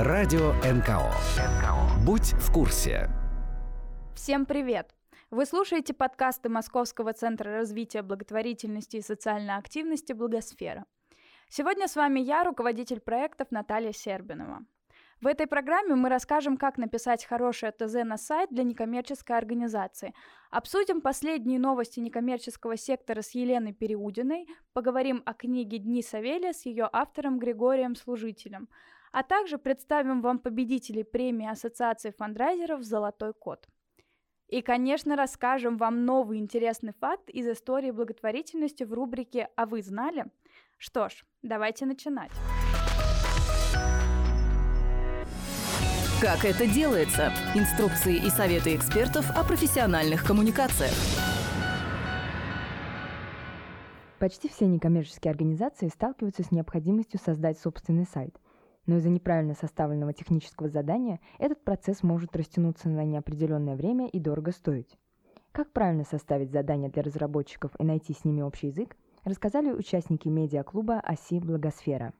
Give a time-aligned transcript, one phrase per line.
[0.00, 1.10] Радио НКО.
[2.06, 3.10] Будь в курсе.
[4.14, 4.94] Всем привет!
[5.32, 10.84] Вы слушаете подкасты Московского центра развития благотворительности и социальной активности «Благосфера».
[11.48, 14.60] Сегодня с вами я, руководитель проектов Наталья Сербинова.
[15.20, 20.14] В этой программе мы расскажем, как написать хорошее ТЗ на сайт для некоммерческой организации,
[20.52, 26.88] обсудим последние новости некоммерческого сектора с Еленой Переудиной, поговорим о книге «Дни Савелия» с ее
[26.92, 28.68] автором Григорием Служителем,
[29.12, 33.66] а также представим вам победителей премии Ассоциации фандрайзеров «Золотой код».
[34.48, 40.24] И, конечно, расскажем вам новый интересный факт из истории благотворительности в рубрике «А вы знали?».
[40.78, 42.30] Что ж, давайте начинать.
[46.20, 47.30] Как это делается?
[47.54, 50.94] Инструкции и советы экспертов о профессиональных коммуникациях.
[54.18, 58.34] Почти все некоммерческие организации сталкиваются с необходимостью создать собственный сайт–
[58.88, 64.50] но из-за неправильно составленного технического задания этот процесс может растянуться на неопределенное время и дорого
[64.50, 64.98] стоить.
[65.52, 71.00] Как правильно составить задание для разработчиков и найти с ними общий язык, рассказали участники медиаклуба
[71.00, 72.14] «Оси Благосфера».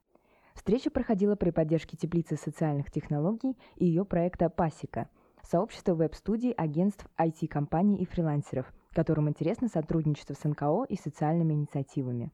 [0.54, 5.08] Встреча проходила при поддержке Теплицы социальных технологий и ее проекта «Пасека»–
[5.42, 12.32] сообщества веб-студий, агентств, IT-компаний и фрилансеров, которым интересно сотрудничество с НКО и социальными инициативами.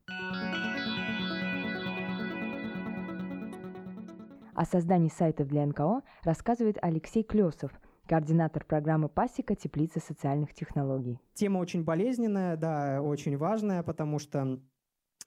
[4.55, 7.73] О создании сайтов для НКО рассказывает Алексей Клесов,
[8.07, 9.57] координатор программы «Пасека.
[9.57, 11.19] Теплица социальных технологий».
[11.35, 14.61] Тема очень болезненная, да, очень важная, потому что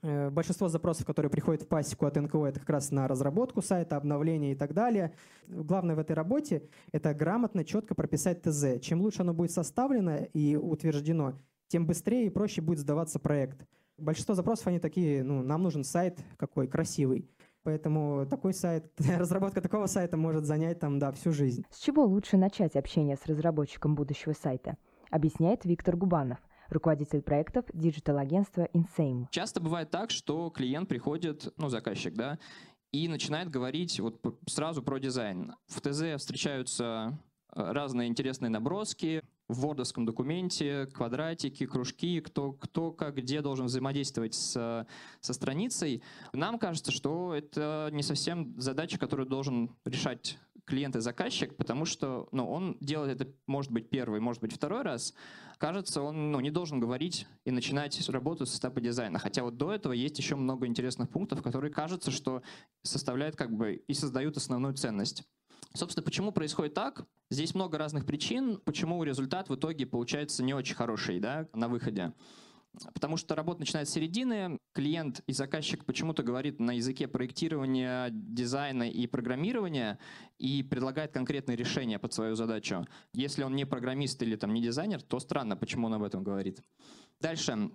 [0.01, 3.97] э, Большинство запросов, которые приходят в пасеку от НКО, это как раз на разработку сайта,
[3.97, 5.13] обновление и так далее.
[5.47, 8.79] Главное в этой работе– это грамотно, четко прописать ТЗ.
[8.81, 11.33] Чем лучше оно будет составлено и утверждено,
[11.67, 13.67] тем быстрее и проще будет сдаваться проект.
[13.97, 17.27] Большинство запросов, они такие, ну, нам нужен сайт какой, красивый.
[17.67, 18.85] Поэтому такой сайт,
[19.19, 21.65] разработка такого сайта может занять там, да, всю жизнь.
[21.69, 24.77] С чего лучше начать общение с разработчиком будущего сайта?
[25.11, 26.37] Объясняет Виктор Губанов
[26.69, 29.25] руководитель проектов digital-агентства Insame.
[29.31, 32.39] Часто бывает так, что клиент приходит, ну, заказчик, да,
[32.93, 35.53] и начинает говорить вот сразу про дизайн.
[35.67, 37.19] В ТЗ встречаются
[37.53, 44.33] э, разные интересные наброски, в вордовском документе, квадратики, кружки, кто, кто как где должен взаимодействовать
[44.33, 44.85] с,
[45.21, 46.03] со страницей.
[46.33, 50.37] Нам кажется, что это не совсем задача, которую должен решать
[50.67, 54.81] клиент и заказчик, потому что ну, он делает это, может быть, первый, может быть, второй
[54.81, 55.13] раз.
[55.57, 59.17] Кажется, он ну, не должен говорить и начинать работу с этапа дизайна.
[59.17, 62.43] Хотя вот до этого есть еще много интересных пунктов, которые кажется, что
[62.83, 65.23] составляют как бы и создают основную ценность.
[65.73, 67.05] Собственно, почему происходит так?
[67.29, 72.13] Здесь много разных причин, почему результат в итоге получается не очень хороший да, на выходе.
[72.93, 78.89] Потому что работа начинается с середины, клиент и заказчик почему-то говорит на языке проектирования, дизайна
[78.89, 79.99] и программирования
[80.37, 82.85] и предлагает конкретные решения под свою задачу.
[83.13, 86.61] Если он не программист или там, не дизайнер, то странно, почему он об этом говорит.
[87.19, 87.71] Дальше.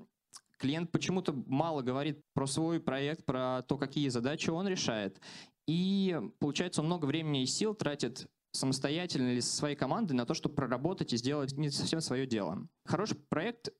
[0.58, 5.20] Клиент почему-то мало говорит про свой проект, про то, какие задачи он решает.
[5.66, 10.34] И получается, он много времени и сил тратит самостоятельно или со своей командой на то,
[10.34, 12.66] чтобы проработать и сделать не совсем свое дело.
[12.84, 13.70] Хороший проект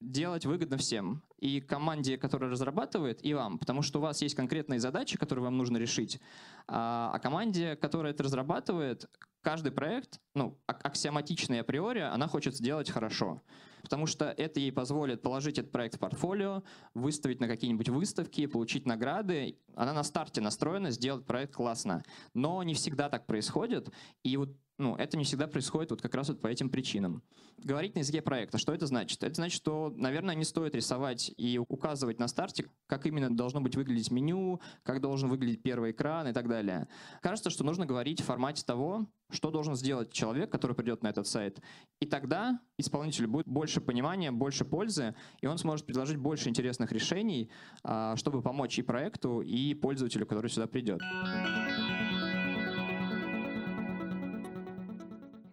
[0.00, 1.22] делать выгодно всем.
[1.38, 3.58] И команде, которая разрабатывает, и вам.
[3.58, 6.20] Потому что у вас есть конкретные задачи, которые вам нужно решить.
[6.66, 9.06] А, а команде, которая это разрабатывает,
[9.42, 13.42] каждый проект, ну, аксиоматичный априори, она хочет сделать хорошо.
[13.84, 16.62] Потому что это ей позволит положить этот проект в портфолио,
[16.94, 19.58] выставить на какие-нибудь выставки, получить награды.
[19.76, 22.02] Она на старте настроена сделать проект классно.
[22.32, 23.90] Но не всегда так происходит.
[24.22, 27.22] И вот ну, это не всегда происходит вот как раз вот по этим причинам.
[27.58, 28.58] Говорить на языке проекта.
[28.58, 29.22] Что это значит?
[29.22, 33.76] Это значит, что, наверное, не стоит рисовать и указывать на старте, как именно должно быть
[33.76, 36.88] выглядеть меню, как должен выглядеть первый экран и так далее.
[37.22, 41.26] Кажется, что нужно говорить в формате того, что должен сделать человек, который придет на этот
[41.26, 41.60] сайт.
[42.00, 47.50] И тогда исполнителю будет больше понимания, больше пользы, и он сможет предложить больше интересных решений,
[47.84, 51.00] а, чтобы помочь и проекту, и пользователю, который сюда придет.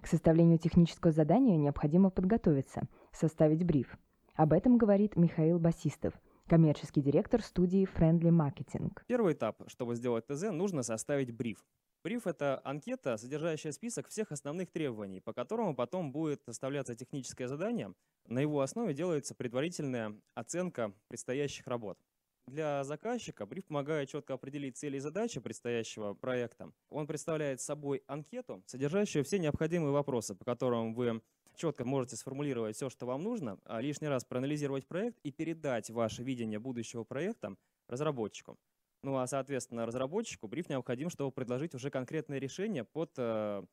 [0.08, 3.98] Составлению технического задания необходимо подготовиться, составить бриф.
[4.36, 6.14] Об этом говорит Михаил Басистов,
[6.48, 8.92] коммерческий директор студии Friendly Marketing.
[9.08, 11.64] Первый этап, чтобы сделать ТЗ, нужно составить бриф.
[12.04, 17.94] Бриф– это анкета, содержащая список всех основных требований, по которому потом будет составляться техническое задание.
[18.26, 22.00] На его основе делается предварительная оценка предстоящих работ.
[22.48, 26.72] Для заказчика бриф помогает четко определить цели и задачи предстоящего проекта.
[26.90, 31.22] Он представляет собой анкету, содержащую все необходимые вопросы, по которым вы
[31.56, 36.24] четко можете сформулировать все, что вам нужно, а лишний раз проанализировать проект и передать ваше
[36.24, 37.56] видение будущего проекта
[37.88, 38.58] разработчику.
[39.04, 43.64] Ну а, соответственно, разработчику бриф необходим, чтобы предложить уже конкретное решение под э,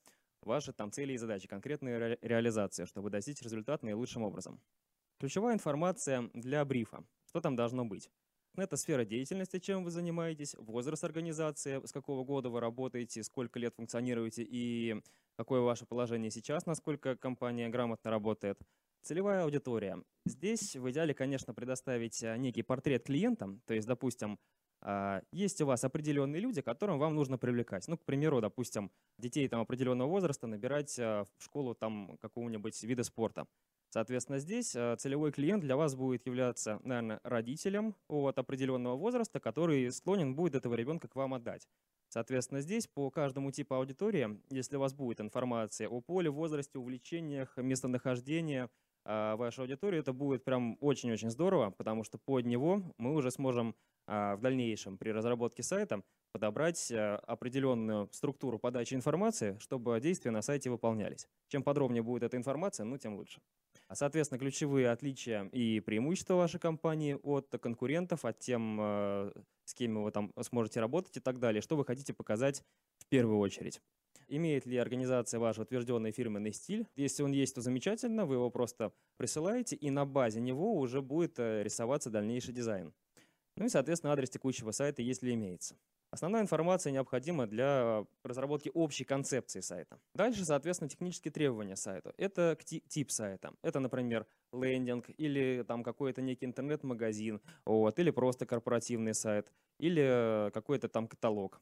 [0.43, 4.61] ваши там цели и задачи, конкретные ре реализации, чтобы достичь результата наилучшим образом.
[5.19, 7.05] Ключевая информация для брифа.
[7.26, 8.09] Что там должно быть?
[8.58, 13.72] Это сфера деятельности, чем вы занимаетесь, возраст организации, с какого года вы работаете, сколько лет
[13.76, 15.00] функционируете и
[15.37, 18.58] какое ваше положение сейчас, насколько компания грамотно работает.
[19.02, 20.02] Целевая аудитория.
[20.26, 24.40] Здесь в идеале, конечно, предоставить а, некий портрет клиентам, то есть, допустим,
[24.81, 27.87] а, есть у вас определенные люди, которым вам нужно привлекать.
[27.87, 33.05] Ну, к примеру, допустим, детей там определенного возраста набирать а, в школу там какого-нибудь вида
[33.05, 33.46] спорта.
[33.98, 39.90] Соответственно, здесь а, целевой клиент для вас будет являться, наверное, родителем от определенного возраста, который
[39.90, 41.66] склонен будет этого ребенка к вам отдать.
[42.08, 47.56] Соответственно, здесь по каждому типу аудитории, если у вас будет информация о поле, возрасте, увлечениях,
[47.56, 48.68] местонахождении
[49.04, 53.74] вашей аудитории, это будет прям очень-очень здорово, потому что под него мы уже сможем
[54.06, 56.02] а, в дальнейшем при разработке сайта
[56.32, 61.28] подобрать э, определенную структуру подачи информации, чтобы действия на сайте выполнялись.
[61.48, 63.40] Чем подробнее будет эта информация, ну тем лучше.
[63.88, 69.32] А, соответственно, ключевые отличия и преимущества вашей компании от конкурентов, от тем, э,
[69.64, 72.62] с кем вы там сможете работать и так далее, что вы хотите показать
[72.99, 73.81] в первую очередь.
[74.29, 76.87] Имеет ли организация ваш утвержденный фирменный стиль?
[76.96, 81.38] Если он есть, то замечательно, вы его просто присылаете, и на базе него уже будет
[81.38, 82.93] э, рисоваться дальнейший дизайн.
[83.56, 85.76] Ну и, соответственно, адрес текущего сайта, если имеется.
[86.10, 89.99] Основная информация необходима для разработки общей концепции сайта.
[90.14, 92.12] Дальше, соответственно, технические требования сайту.
[92.16, 93.52] Это тип сайта.
[93.62, 100.88] Это, например, лендинг или там какой-то некий интернет-магазин, вот, или просто корпоративный сайт, или какой-то
[100.88, 101.60] там каталог.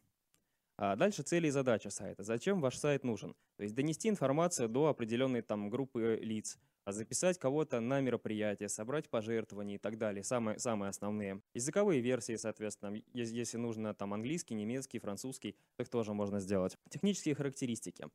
[0.78, 2.22] А дальше цели и задачи сайта.
[2.22, 3.34] Зачем ваш сайт нужен?
[3.56, 9.08] То есть донести информацию до определенной там группы лиц, а записать кого-то на мероприятие, собрать
[9.08, 11.40] пожертвования и так далее, самые, самые основные.
[11.54, 16.76] Языковые версии, соответственно, если нужно там английский, немецкий, французский, их тоже можно сделать.
[16.90, 18.06] Технические характеристики.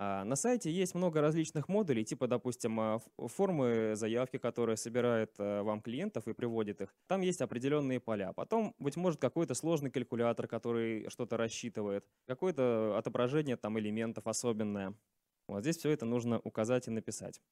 [0.00, 5.64] А, на сайте есть много различных модулей, типа, допустим, а, формы заявки, которые собирает а,
[5.64, 6.94] вам клиентов и приводит их.
[7.08, 8.32] Там есть определенные поля.
[8.32, 12.06] Потом, быть может, какой-то сложный калькулятор, который что-то рассчитывает.
[12.28, 14.94] Какое-то отображение там элементов особенное.
[15.48, 17.42] Вот здесь все это нужно указать и написать.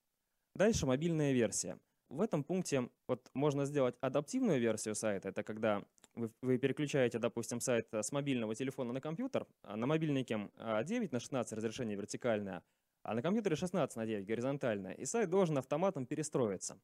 [0.55, 1.81] Дальше мобильная версия.
[2.09, 5.29] В этом пункте вот можно сделать адаптивную версию сайта.
[5.29, 5.83] Это когда
[6.15, 9.47] вы, вы переключаете, допустим, сайт с мобильного телефона на компьютер.
[9.63, 12.63] А на мобильнике 9 на 16 разрешение вертикальное,
[13.03, 14.93] а на компьютере 16 на 9 горизонтальное.
[14.95, 16.79] И сайт должен автоматом перестроиться.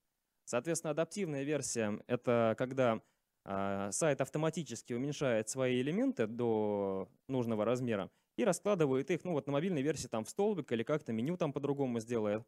[0.45, 3.01] Соответственно, адаптивная версия— это когда
[3.45, 9.53] э, сайт автоматически уменьшает свои элементы до нужного размера и раскладывает их, ну вот на
[9.53, 12.45] мобильной версии там в столбик или как-то меню там по-другому сделает.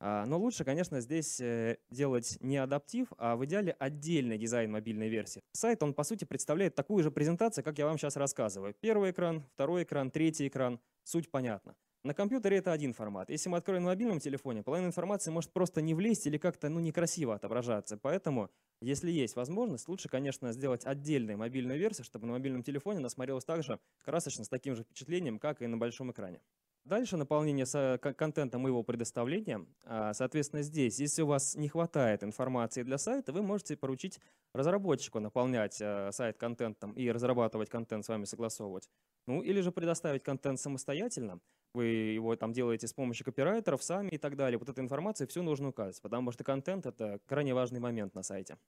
[0.00, 5.08] А, но лучше, конечно, здесь э, делать не адаптив, а в идеале отдельный дизайн мобильной
[5.08, 5.42] версии.
[5.52, 8.74] Сайт, он по сути представляет такую же презентацию, как я вам сейчас рассказываю.
[8.80, 10.80] Первый экран, второй экран, третий экран.
[11.04, 11.76] Суть понятна.
[12.04, 13.30] На компьютере это один формат.
[13.30, 16.78] Если мы откроем на мобильном телефоне, половина информации может просто не влезть или как-то ну,
[16.78, 17.96] некрасиво отображаться.
[17.96, 18.50] Поэтому,
[18.82, 23.46] если есть возможность, лучше, конечно, сделать отдельную мобильную версию, чтобы на мобильном телефоне она смотрелась
[23.46, 26.42] так же красочно, с таким же впечатлением, как и на большом экране.
[26.84, 27.66] Дальше наполнение
[27.98, 29.66] контента моего предоставления.
[29.84, 34.20] А, соответственно, здесь, если у вас не хватает информации для сайта, вы можете поручить
[34.52, 38.90] разработчику наполнять а, сайт контентом и разрабатывать контент с вами согласовывать.
[39.26, 41.40] Ну, или же предоставить контент самостоятельно.
[41.72, 44.58] Вы его там делаете с помощью копирайтеров сами и так далее.
[44.58, 48.58] Вот эта информация все нужно указать, потому что контент— это крайне важный момент на сайте.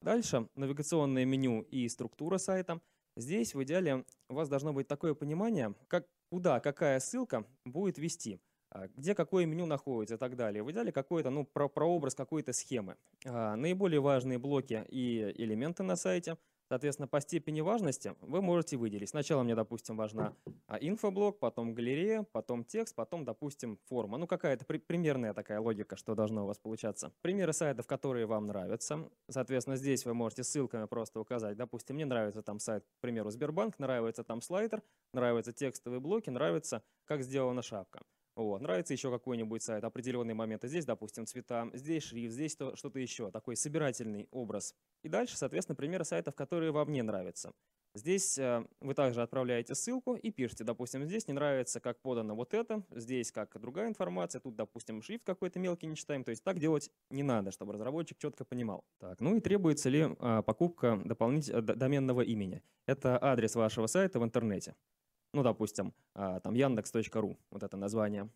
[0.00, 2.80] Дальше навигационное меню и структура сайта.
[3.16, 8.40] Здесь в идеале у вас должно быть такое понимание, как куда какая ссылка будет вести,
[8.70, 10.62] а, где какое меню находится и так далее.
[10.62, 12.96] В идеале какой-то, ну, про прообраз какой-то схемы.
[13.24, 16.36] А, наиболее важные блоки и элементы на сайте–
[16.68, 19.10] Соответственно, по степени важности вы можете выделить.
[19.10, 20.34] Сначала мне, допустим, важна
[20.66, 24.16] а, инфоблок, потом галерея, потом текст, потом, допустим, форма.
[24.18, 27.12] Ну, какая-то при примерная такая логика, что должно у вас получаться.
[27.20, 29.10] Примеры сайтов, которые вам нравятся.
[29.28, 31.56] Соответственно, здесь вы можете ссылками просто указать.
[31.56, 36.82] Допустим, мне нравится там сайт, к примеру, Сбербанк, нравится там слайдер, нравятся текстовые блоки, нравится,
[37.04, 38.00] как сделана шапка.
[38.36, 38.60] Вот.
[38.60, 40.68] Нравится еще какой-нибудь сайт, определенные моменты.
[40.68, 43.30] Здесь, допустим, цвета, здесь шрифт, здесь что-то еще.
[43.30, 44.74] Такой собирательный образ.
[45.02, 47.52] И дальше, соответственно, примеры сайтов, которые вам не нравятся.
[47.96, 52.52] Здесь э, вы также отправляете ссылку и пишете, допустим, здесь не нравится, как подано вот
[52.52, 56.24] это, здесь как другая информация, тут, допустим, шрифт какой-то мелкий не читаем.
[56.24, 58.84] То есть так делать не надо, чтобы разработчик четко понимал.
[58.98, 62.62] Так, ну и требуется ли э, покупка дополнительного доменного имени.
[62.86, 64.74] Это адрес вашего сайта в интернете
[65.34, 68.30] ну, допустим, а, там яндекс.ру, вот это название.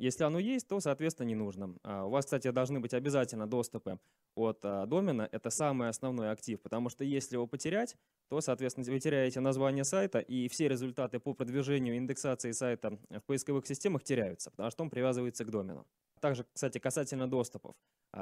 [0.00, 1.76] Если оно есть, то, соответственно, не нужно.
[1.82, 3.98] А у вас, кстати, должны быть обязательно доступы
[4.34, 5.28] от а, домена.
[5.30, 7.96] Это самый основной актив, потому что если его потерять,
[8.28, 13.66] то, соответственно, вы теряете название сайта, и все результаты по продвижению индексации сайта в поисковых
[13.66, 15.86] системах теряются, потому что он привязывается к домену.
[16.20, 17.74] Также, кстати, касательно доступов.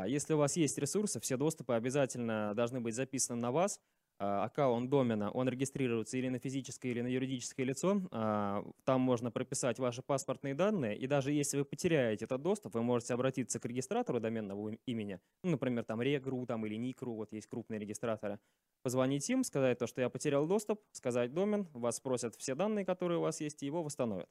[0.07, 3.81] Если у вас есть ресурсы, все доступы обязательно должны быть записаны на вас,
[4.19, 8.03] аккаунт домена, он регистрируется или на физическое, или на юридическое лицо.
[8.11, 12.83] А, там можно прописать ваши паспортные данные, и даже если вы потеряете этот доступ, вы
[12.83, 17.47] можете обратиться к регистратору доменного имени, ну, например, там Регру там, или Никру, вот есть
[17.47, 18.41] крупные регистраторы,
[18.83, 23.19] позвонить им, сказать то, что я потерял доступ, сказать домен, вас спросят все данные, которые
[23.19, 24.29] у вас есть, и его восстановят.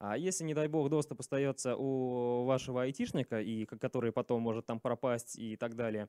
[0.00, 4.80] А если, не дай бог, доступ остается у вашего айтишника, и который потом может там
[4.80, 6.08] пропасть и так далее,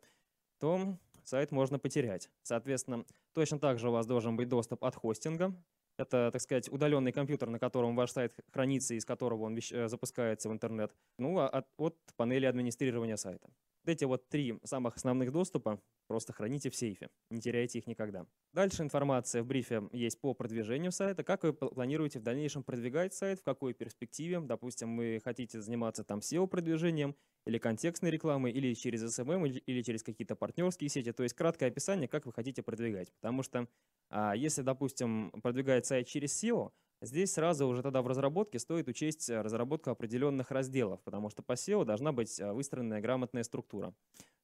[0.59, 2.29] то сайт можно потерять.
[2.43, 5.55] Соответственно, точно так же у вас должен быть доступ от хостинга.
[5.97, 10.49] Это, так сказать, удаленный компьютер, на котором ваш сайт хранится, из которого он э, запускается
[10.49, 10.95] в интернет.
[11.17, 13.49] Ну, а от, от панели администрирования сайта.
[13.85, 18.25] Эти вот три самых основных доступа просто храните в сейфе, не теряйте их никогда.
[18.53, 23.39] Дальше информация в брифе есть по продвижению сайта, как вы планируете в дальнейшем продвигать сайт,
[23.39, 24.41] в какой перспективе.
[24.41, 30.35] Допустим, вы хотите заниматься там SEO-продвижением или контекстной рекламой, или через SMM, или через какие-то
[30.35, 31.13] партнерские сети.
[31.13, 33.11] То есть краткое описание, как вы хотите продвигать.
[33.21, 33.67] Потому что
[34.09, 36.71] а, если, допустим, продвигать сайт через SEO,
[37.03, 41.53] Здесь сразу уже тогда в разработке стоит учесть э, разработку определенных разделов, потому что по
[41.53, 43.95] SEO должна быть э, выстроенная грамотная структура.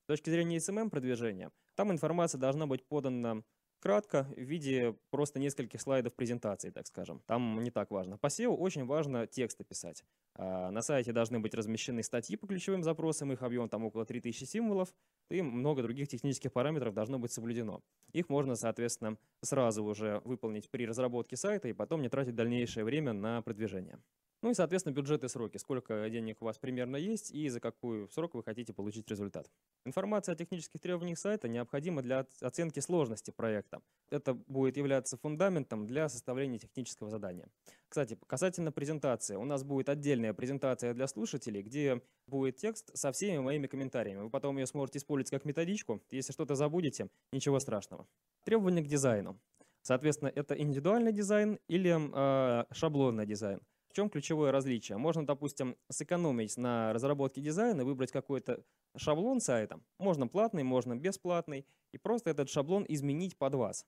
[0.01, 3.43] С точки зрения SMM продвижения, там информация должна быть подана
[3.79, 7.21] кратко, в виде просто нескольких слайдов презентации, так скажем.
[7.25, 8.17] Там не так важно.
[8.17, 10.03] По SEO очень важно тексты писать.
[10.35, 14.43] А, на сайте должны быть размещены статьи по ключевым запросам, их объем там около 3000
[14.45, 14.93] символов,
[15.29, 17.81] и много других технических параметров должно быть соблюдено.
[18.13, 23.13] Их можно, соответственно, сразу уже выполнить при разработке сайта и потом не тратить дальнейшее время
[23.13, 23.99] на продвижение.
[24.47, 25.57] Ну и, соответственно, бюджет и сроки.
[25.57, 29.51] Сколько денег у вас примерно есть и за какой срок вы хотите получить результат.
[29.83, 33.81] Информация о технических требованиях сайта необходима для оценки сложности проекта.
[34.09, 37.49] Это будет являться фундаментом для составления технического задания.
[37.89, 39.35] Кстати, касательно презентации.
[39.35, 44.21] У нас будет отдельная презентация для слушателей, где будет текст со всеми моими комментариями.
[44.21, 46.01] Вы потом ее сможете использовать как методичку.
[46.09, 48.07] Если что-то забудете, ничего страшного.
[48.45, 49.37] Требования к дизайну.
[49.81, 53.59] Соответственно, это индивидуальный дизайн или э, шаблонный дизайн
[53.97, 54.99] чем ключевое различие?
[54.99, 58.63] Можно, допустим, сэкономить на разработке дизайна, выбрать какой-то
[58.95, 59.81] шаблон сайта.
[59.97, 61.65] Можно платный, можно бесплатный.
[61.93, 63.87] И просто этот шаблон изменить под вас.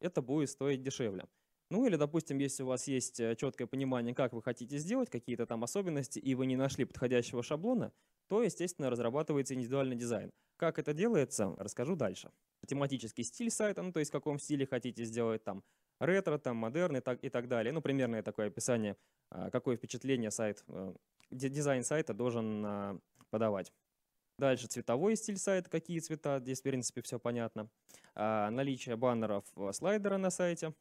[0.00, 1.24] Это будет стоить дешевле.
[1.70, 5.44] Ну или, допустим, если у вас есть э, четкое понимание, как вы хотите сделать, какие-то
[5.44, 7.92] там особенности, и вы не нашли подходящего шаблона,
[8.28, 10.30] то, естественно, разрабатывается индивидуальный дизайн.
[10.56, 12.30] Как это делается, расскажу дальше.
[12.68, 15.64] Тематический стиль сайта, ну то есть в каком стиле хотите сделать там
[16.00, 17.72] ретро, там модерн и так, и так далее.
[17.72, 18.96] Ну, примерное такое описание
[19.30, 20.94] а, какое впечатление сайт, э,
[21.30, 22.98] дизайн сайта должен а,
[23.30, 23.72] подавать.
[24.38, 27.68] Дальше цветовой стиль сайта, какие цвета, здесь в принципе все понятно.
[28.14, 30.74] А, наличие баннеров э, слайдера на сайте.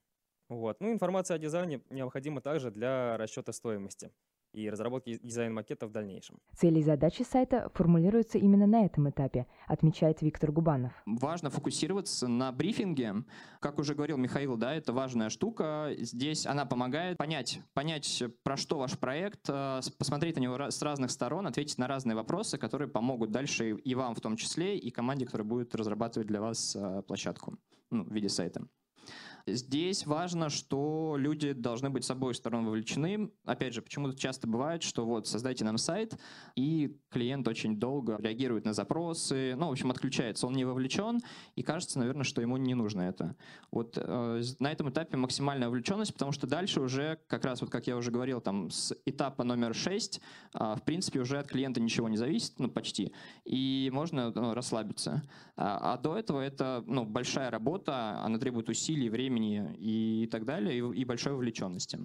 [0.50, 0.79] Вот.
[0.79, 4.12] Ну, информация о дизайне необходима также для расчета стоимости
[4.54, 6.39] и разработки дизайн-макета в дальнейшем.
[6.56, 10.94] Цели и задачи сайта формулируются именно на этом этапе, отмечает Виктор Губанов.
[11.06, 13.24] Важно фокусироваться на брифинге.
[13.60, 15.92] Как уже говорил Михаил, да, это важная штука.
[15.98, 21.12] Здесь она помогает понять, понять, про что ваш проект, э, посмотреть на него с разных
[21.12, 25.25] сторон, ответить на разные вопросы, которые помогут дальше и вам в том числе, и команде,
[25.25, 27.58] которая будет разрабатывать для вас э, площадку
[27.92, 28.68] ну, в виде сайта.
[29.48, 33.32] Здесь важно, что люди должны быть с обоих сторон вовлечены.
[33.46, 36.20] Опять же, почему-то часто бывает, что вот создайте нам сайт,
[36.58, 41.22] и клиент очень долго реагирует на запросы, ну, в общем, отключается, он не вовлечен,
[41.56, 43.38] и кажется, наверное, что ему не нужно это.
[43.72, 47.88] Вот э, на этом этапе максимальная вовлеченность, потому что дальше уже, как раз вот как
[47.88, 50.20] я уже говорил, там с этапа номер 6,
[50.56, 53.13] э, в принципе, уже от клиента ничего не зависит, ну, почти,
[53.46, 55.24] и можно ну, расслабиться.
[55.56, 60.46] А, а до этого это, ну, большая работа, она требует усилий, времени, времени и так
[60.46, 62.00] далее, и, и большой вовлеченности.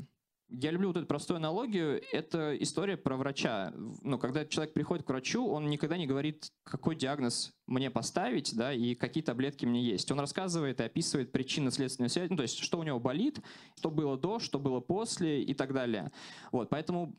[0.54, 2.02] Я люблю вот эту простую аналогию.
[2.12, 3.72] Это история про врача.
[4.02, 8.72] Ну, когда человек приходит к врачу, он никогда не говорит, какой диагноз мне поставить, да,
[8.72, 10.10] и какие таблетки мне есть.
[10.12, 13.40] Он рассказывает и описывает причинно-следственную связь, ну, то есть, что у него болит,
[13.78, 16.12] что было до, что было после и так далее.
[16.50, 17.14] Вот, поэтому,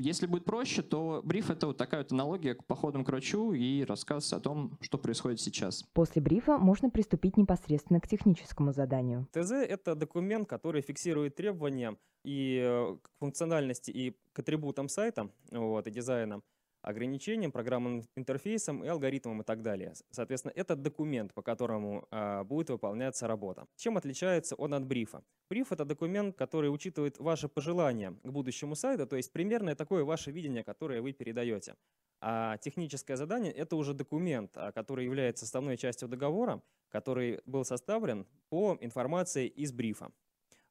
[0.00, 3.84] если будет проще, то бриф— это вот такая вот аналогия к походам к врачу и
[3.84, 5.84] рассказ о том, что происходит сейчас.
[5.92, 9.28] После брифа можно приступить непосредственно к техническому заданию.
[9.32, 11.96] ТЗ— это документ, который фиксирует требования
[12.26, 16.42] и э, к функциональности, и к атрибутам сайта вот, и дизайна,
[16.82, 19.94] ограничениям, программным интерфейсам и алгоритмам и так далее.
[20.10, 23.66] Соответственно, это документ, по которому а, будет выполняться работа.
[23.76, 25.22] Чем отличается он от брифа?
[25.50, 30.30] Бриф— это документ, который учитывает ваши пожелания к будущему сайту, то есть примерное такое ваше
[30.30, 31.74] видение, которое вы передаете.
[32.20, 38.26] А техническое задание— это уже документ, а, который является составной частью договора, который был составлен
[38.48, 40.10] по информации из брифа.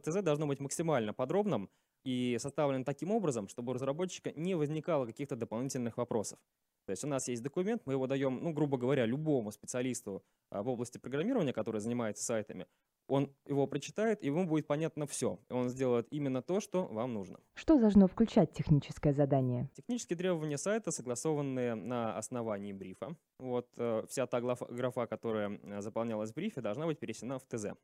[0.06, 1.70] ТЗ должно быть максимально подробным,
[2.06, 6.40] и составлен таким образом, чтобы у разработчика не возникало каких-то дополнительных вопросов.
[6.86, 10.62] То есть у нас есть документ, мы его даем, ну, грубо говоря, любому специалисту а,
[10.62, 12.68] в области программирования, который занимается сайтами,
[13.08, 15.40] он его прочитает, и ему будет понятно все.
[15.50, 17.40] И он сделает именно то, что вам нужно.
[17.54, 19.70] Что должно включать техническое задание?
[19.74, 23.16] Технические требования сайта согласованы на основании брифа.
[23.40, 27.78] Вот э, вся та графа, которая э, заполнялась в брифе, должна быть перенесена в ТЗ.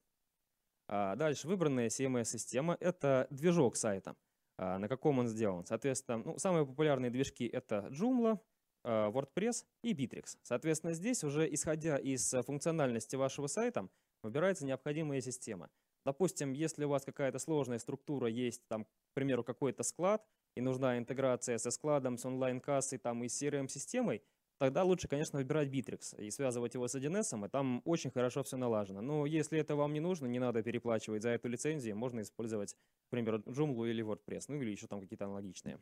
[0.93, 4.17] А дальше выбранная CMS-система— это движок сайта,
[4.57, 5.65] а, на каком он сделан.
[5.65, 8.37] Соответственно, ну, самые популярные движки— это Joomla,
[8.83, 10.37] а, WordPress и Bittrex.
[10.43, 13.87] Соответственно, здесь уже исходя из функциональности вашего сайта
[14.21, 15.69] выбирается необходимая система.
[16.05, 20.97] Допустим, если у вас какая-то сложная структура, есть там, к примеру, какой-то склад, и нужна
[20.97, 24.23] интеграция со складом, с онлайн-кассой там, и CRM-системой,
[24.61, 28.57] тогда лучше, конечно, выбирать Bittrex и связывать его с 1С, и там очень хорошо все
[28.57, 29.01] налажено.
[29.01, 32.75] Но если это вам не нужно, не надо переплачивать за эту лицензию, можно использовать,
[33.07, 35.79] к примеру, Joomla или WordPress, ну или еще там какие-то аналогичные.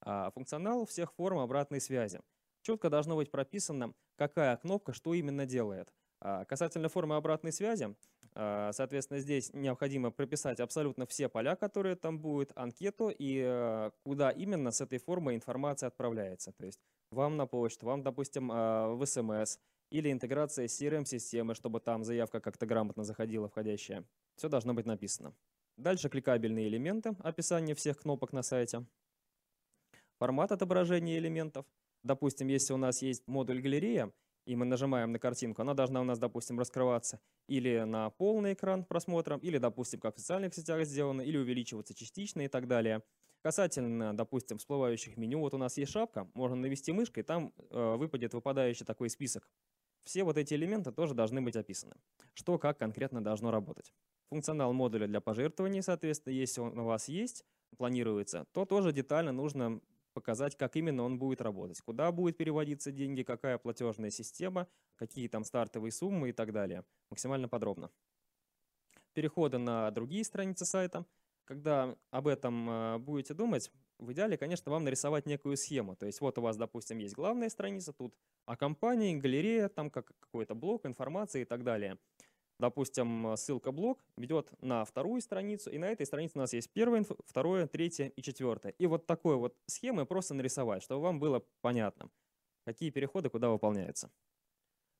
[0.00, 2.20] А функционал всех форм обратной связи.
[2.62, 5.94] Четко должно быть прописано, какая кнопка что именно делает.
[6.20, 7.94] А касательно формы обратной связи,
[8.34, 14.30] а, соответственно, здесь необходимо прописать абсолютно все поля, которые там будут, анкету и а, куда
[14.30, 16.50] именно с этой формой информация отправляется.
[16.50, 16.80] То есть
[17.10, 19.58] вам на почту, вам, допустим, а, в СМС
[19.90, 24.04] или интеграция с CRM-системы, чтобы там заявка как-то грамотно заходила входящая.
[24.36, 25.34] Все должно быть написано.
[25.76, 28.84] Дальше кликабельные элементы, описание всех кнопок на сайте.
[30.18, 31.66] Формат отображения элементов.
[32.02, 34.12] Допустим, если у нас есть модуль галерея,
[34.44, 38.84] и мы нажимаем на картинку, она должна у нас, допустим, раскрываться или на полный экран
[38.84, 43.02] просмотра, или, допустим, как в социальных сетях сделано, или увеличиваться частично и так далее.
[43.48, 48.34] Касательно, допустим, всплывающих меню, вот у нас есть шапка, можно навести мышкой, там э, выпадет
[48.34, 49.48] выпадающий такой список.
[50.04, 51.94] Все вот эти элементы тоже должны быть описаны.
[52.34, 53.94] Что, как конкретно должно работать.
[54.28, 57.46] Функционал модуля для пожертвований, соответственно, если он у вас есть,
[57.78, 59.80] планируется, то тоже детально нужно
[60.12, 65.44] показать, как именно он будет работать, куда будет переводиться деньги, какая платежная система, какие там
[65.44, 66.84] стартовые суммы и так далее.
[67.08, 67.90] Максимально подробно.
[69.14, 71.06] Переходы на другие страницы сайта.
[71.48, 75.96] Когда об этом э, будете думать, в идеале, конечно, вам нарисовать некую схему.
[75.96, 80.12] То есть вот у вас, допустим, есть главная страница, тут о компании, галерея, там как
[80.20, 81.96] какой-то блок информации и так далее.
[82.58, 87.06] Допустим, ссылка блок ведет на вторую страницу, и на этой странице у нас есть первое,
[87.24, 88.72] второе, третье и четвертое.
[88.72, 92.10] И вот такой вот схемы просто нарисовать, чтобы вам было понятно,
[92.66, 94.10] какие переходы куда выполняются.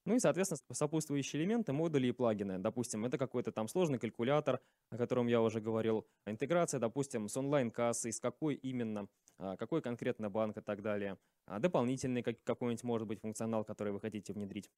[0.08, 2.58] Ну и, соответственно, сопутствующие элементы, модули и плагины.
[2.58, 6.06] Допустим, это какой-то там сложный калькулятор, о котором я уже говорил.
[6.26, 11.18] Интеграция, допустим, с онлайн-кассой, с какой именно, а, какой конкретно банк и так далее.
[11.44, 14.70] А дополнительный какой-нибудь может быть функционал, который вы хотите внедрить.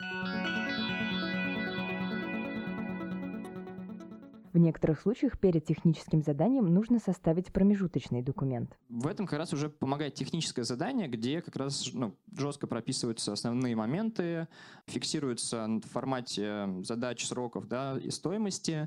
[4.53, 8.77] В некоторых случаях перед техническим заданием нужно составить промежуточный документ.
[8.89, 13.77] В этом как раз уже помогает техническое задание, где как раз ну, жестко прописываются основные
[13.77, 14.49] моменты,
[14.87, 18.87] фиксируются в формате задач, сроков да, и стоимости.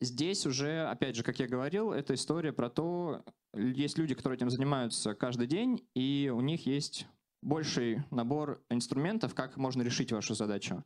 [0.00, 4.50] Здесь уже, опять же, как я говорил, это история про то, есть люди, которые этим
[4.50, 7.08] занимаются каждый день, и у них есть
[7.46, 10.84] больший набор инструментов, как можно решить вашу задачу.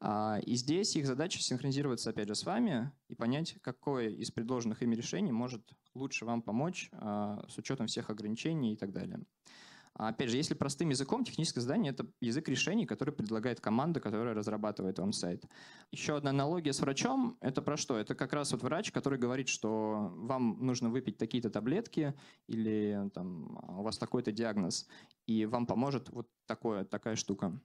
[0.00, 4.82] А, и здесь их задача синхронизироваться, опять же, с вами и понять, какое из предложенных
[4.82, 5.62] ими решений может
[5.94, 9.20] лучше вам помочь а, с учетом всех ограничений и так далее.
[10.00, 14.32] А, опять же, если простым языком, техническое задание— это язык решений, который предлагает команда, которая
[14.32, 15.44] разрабатывает вам сайт.
[15.90, 17.98] Еще одна аналогия с врачом— это про что?
[17.98, 22.14] Это как раз вот врач, который говорит, что вам нужно выпить такие-то таблетки
[22.46, 24.88] или там, у вас такой-то диагноз,
[25.26, 27.60] и вам поможет вот такое, такая штука.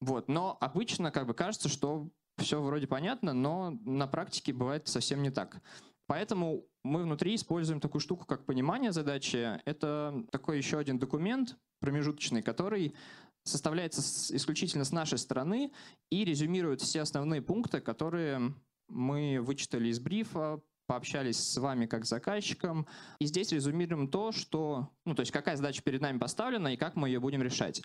[0.00, 0.26] Вот.
[0.26, 5.30] Но обычно как бы кажется, что все вроде понятно, но на практике бывает совсем не
[5.30, 5.62] так.
[6.06, 9.60] Поэтому мы внутри используем такую штуку, как понимание задачи.
[9.64, 12.94] Это такой еще один документ промежуточный, который
[13.42, 14.00] составляется
[14.34, 15.72] исключительно с нашей стороны
[16.10, 18.54] и резюмирует все основные пункты, которые
[18.88, 22.86] мы вычитали из брифа, пообщались с вами как с заказчиком.
[23.18, 26.96] И здесь резюмируем то, что, ну, то есть какая задача перед нами поставлена и как
[26.96, 27.82] мы ее будем решать.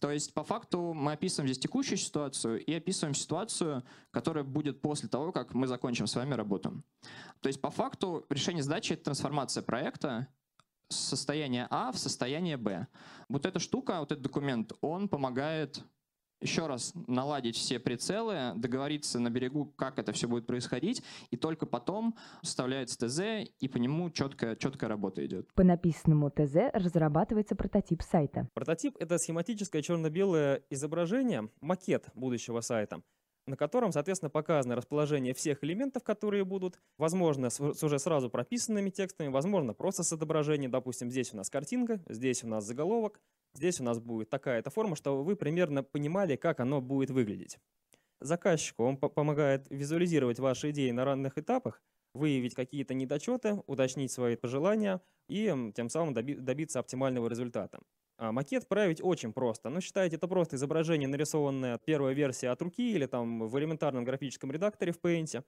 [0.00, 5.08] То есть, по факту, мы описываем здесь текущую ситуацию и описываем ситуацию, которая будет после
[5.08, 6.82] того, как мы закончим с вами работу.
[7.42, 10.28] То есть, по факту, решение задачи— это трансформация проекта
[10.88, 12.86] с состояния А в состояние Б.
[13.28, 15.84] Вот эта штука, вот этот документ, он помогает
[16.40, 21.66] еще раз наладить все прицелы, договориться на берегу, как это все будет происходить, и только
[21.66, 25.52] потом составляется ТЗ, и по нему четкая, четкая работа идет.
[25.54, 28.48] По написанному ТЗ разрабатывается прототип сайта.
[28.54, 33.02] Прототип— это схематическое черно-белое изображение, макет будущего сайта
[33.46, 39.28] на котором, соответственно, показано расположение всех элементов, которые будут, возможно, с, уже сразу прописанными текстами,
[39.28, 40.70] возможно, просто с отображением.
[40.70, 43.20] Допустим, здесь у нас картинка, здесь у нас заголовок,
[43.54, 47.58] здесь у нас будет такая-то форма, чтобы вы примерно понимали, как оно будет выглядеть.
[48.20, 51.82] Заказчику он помогает визуализировать ваши идеи на ранних этапах,
[52.14, 57.80] выявить какие-то недочеты, уточнить свои пожелания и тем самым добиться оптимального результата.
[58.22, 59.68] А, макет править очень просто.
[59.68, 64.52] Ну, считайте, это просто изображение, нарисованное первая версия от руки или там в элементарном графическом
[64.52, 65.42] редакторе в Paint.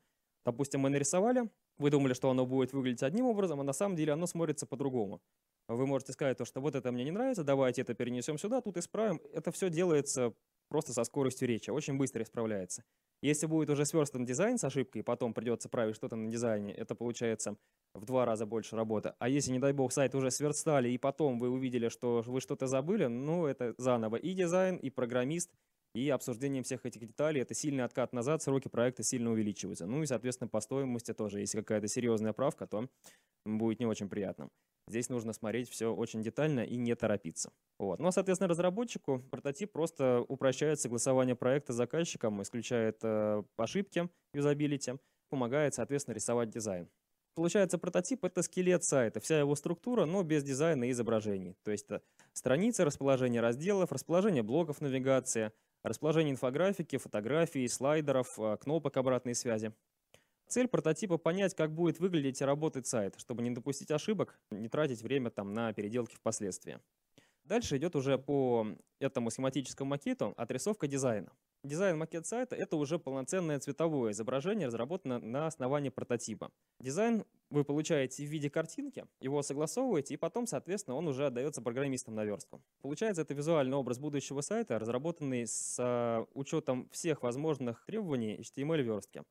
[0.44, 4.12] Допустим, мы нарисовали, вы думали, что оно будет выглядеть одним образом, а на самом деле
[4.12, 5.20] оно смотрится по-другому.
[5.68, 8.76] Вы можете сказать, то, что вот это мне не нравится, давайте это перенесем сюда, тут
[8.76, 9.20] исправим.
[9.32, 10.34] Это все делается
[10.74, 12.82] просто со скоростью речи, очень быстро исправляется.
[13.22, 16.96] Если будет уже сверстан дизайн с ошибкой, и потом придется править что-то на дизайне, это
[16.96, 17.56] получается
[17.94, 19.14] в два раза больше работы.
[19.20, 22.66] А если, не дай бог, сайт уже сверстали, и потом вы увидели, что вы что-то
[22.66, 25.52] забыли, ну, это заново и дизайн, и программист,
[25.94, 27.40] и обсуждением всех этих деталей.
[27.40, 29.86] Это сильный откат назад, сроки проекта сильно увеличиваются.
[29.86, 31.38] Ну и, соответственно, по стоимости тоже.
[31.38, 32.88] Если какая-то серьезная правка, то
[33.44, 34.50] будет не очень приятно.
[34.86, 37.52] Здесь нужно смотреть все очень детально и не торопиться.
[37.78, 38.00] Вот.
[38.00, 44.94] Ну, а, соответственно, разработчику прототип просто упрощает согласование проекта с заказчиком, исключает э, ошибки юзабилити,
[45.30, 46.88] помогает, соответственно, рисовать дизайн.
[47.34, 51.56] Получается, прототип— это скелет сайта, вся его структура, но без дизайна и изображений.
[51.64, 55.50] То есть это страницы, расположение разделов, расположение блоков навигации,
[55.82, 59.72] расположение инфографики, фотографий, слайдеров, э, кнопок обратной связи.
[60.48, 65.02] Цель прототипа понять, как будет выглядеть и работать сайт, чтобы не допустить ошибок, не тратить
[65.02, 66.78] время там на переделки впоследствии.
[67.44, 68.66] Дальше идет уже по
[69.00, 71.30] этому схематическому макету отрисовка дизайна.
[71.62, 76.50] Дизайн макет сайта— это уже полноценное цветовое изображение, разработанное на основании прототипа.
[76.78, 82.14] Дизайн вы получаете в виде картинки, его согласовываете, и потом, соответственно, он уже отдается программистам
[82.14, 82.62] на верстку.
[82.82, 89.22] Получается, это визуальный образ будущего сайта, разработанный с а, учетом всех возможных требований HTML-верстки.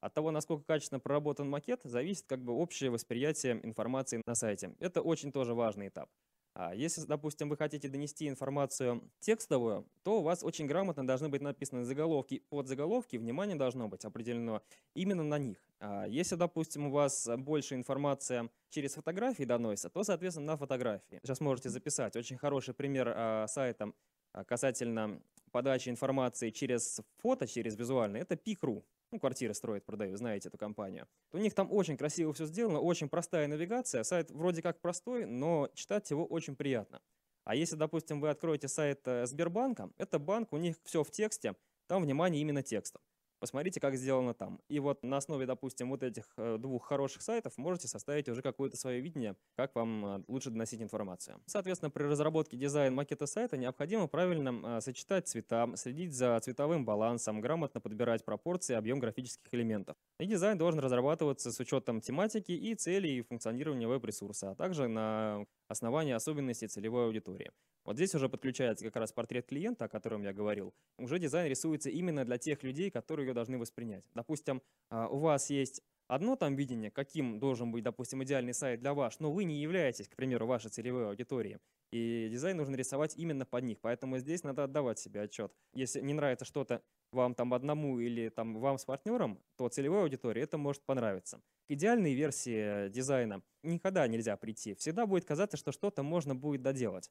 [0.00, 4.74] От того, насколько качественно проработан макет, зависит как бы общее восприятие информации на сайте.
[4.80, 6.08] Это очень тоже важный этап.
[6.54, 11.42] А если, допустим, вы хотите донести информацию текстовую, то у вас очень грамотно должны быть
[11.42, 14.62] написаны заголовки, под заголовки, внимание должно быть определено
[14.94, 15.58] именно на них.
[15.78, 21.20] А если, допустим, у вас больше информация через фотографии доносится, то, соответственно, на фотографии.
[21.22, 22.16] Сейчас можете записать.
[22.16, 23.92] Очень хороший пример а, сайта
[24.32, 30.48] а, касательно подачи информации через фото, через визуальное, это Pik.ru ну, квартиры строят, продают, знаете
[30.48, 31.06] эту компанию.
[31.32, 34.02] У них там очень красиво все сделано, очень простая навигация.
[34.02, 37.00] Сайт вроде как простой, но читать его очень приятно.
[37.44, 41.56] А если, допустим, вы откроете сайт э, Сбербанка, это банк, у них все в тексте,
[41.86, 43.02] там внимание именно текстом.
[43.40, 44.60] Посмотрите, как сделано там.
[44.68, 48.76] И вот на основе, допустим, вот этих э, двух хороших сайтов можете составить уже какое-то
[48.76, 51.40] свое видение, как вам э, лучше доносить информацию.
[51.46, 57.40] Соответственно, при разработке дизайн макета сайта необходимо правильно э, сочетать цвета, следить за цветовым балансом,
[57.40, 59.96] грамотно подбирать пропорции, объем графических элементов.
[60.18, 66.12] И дизайн должен разрабатываться с учетом тематики и целей функционирования веб-ресурса, а также на основании
[66.12, 67.50] особенностей целевой аудитории.
[67.84, 70.74] Вот здесь уже подключается как раз портрет клиента, о котором я говорил.
[70.98, 74.04] Уже дизайн рисуется именно для тех людей, которые ее должны воспринять.
[74.14, 78.94] Допустим, а, у вас есть одно там видение, каким должен быть, допустим, идеальный сайт для
[78.94, 81.58] вас, но вы не являетесь, к примеру, вашей целевой аудиторией.
[81.92, 83.78] И дизайн нужно рисовать именно под них.
[83.80, 85.52] Поэтому здесь надо отдавать себе отчет.
[85.72, 90.42] Если не нравится что-то вам там одному или там вам с партнером, то целевой аудитории
[90.42, 91.38] это может понравиться.
[91.66, 94.74] К идеальной версии дизайна никогда нельзя прийти.
[94.74, 97.10] Всегда будет казаться, что что-то можно будет доделать.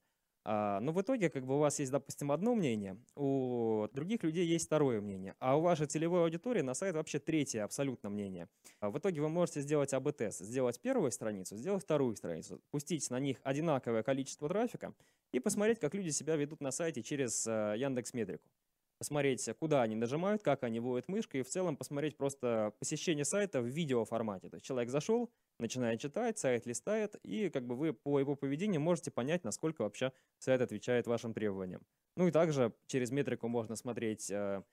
[0.52, 4.48] А, но в итоге, как бы у вас есть, допустим, одно мнение, у других людей
[4.48, 8.48] есть второе мнение, а у вашей целевой аудитории на сайт вообще третье абсолютно мнение.
[8.80, 13.20] А в итоге вы можете сделать АБ-тест, сделать первую страницу, сделать вторую страницу, пустить на
[13.20, 14.96] них одинаковое количество трафика
[15.32, 18.50] и посмотреть, как люди себя ведут на сайте через а, Яндекс Метрику
[18.98, 23.62] посмотреть, куда они нажимают, как они вводят мышкой, и в целом посмотреть просто посещение сайта
[23.62, 24.50] в видеоформате.
[24.50, 28.82] То есть человек зашел, начинает читать, сайт листает, и как бы вы по его поведению
[28.82, 31.82] можете понять, насколько вообще сайт отвечает вашим требованиям.
[32.16, 34.64] Ну и также через метрику можно смотреть э,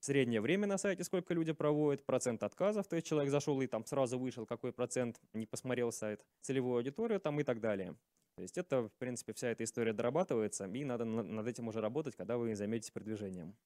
[0.00, 3.84] среднее время на сайте, сколько люди проводят, процент отказов, то есть человек зашел и там
[3.84, 7.96] сразу вышел, какой процент не посмотрел сайт, целевую аудиторию там и так далее.
[8.36, 12.16] То есть это, в принципе, вся эта история дорабатывается, и надо над этим уже работать,
[12.16, 13.56] когда вы займетесь продвижением.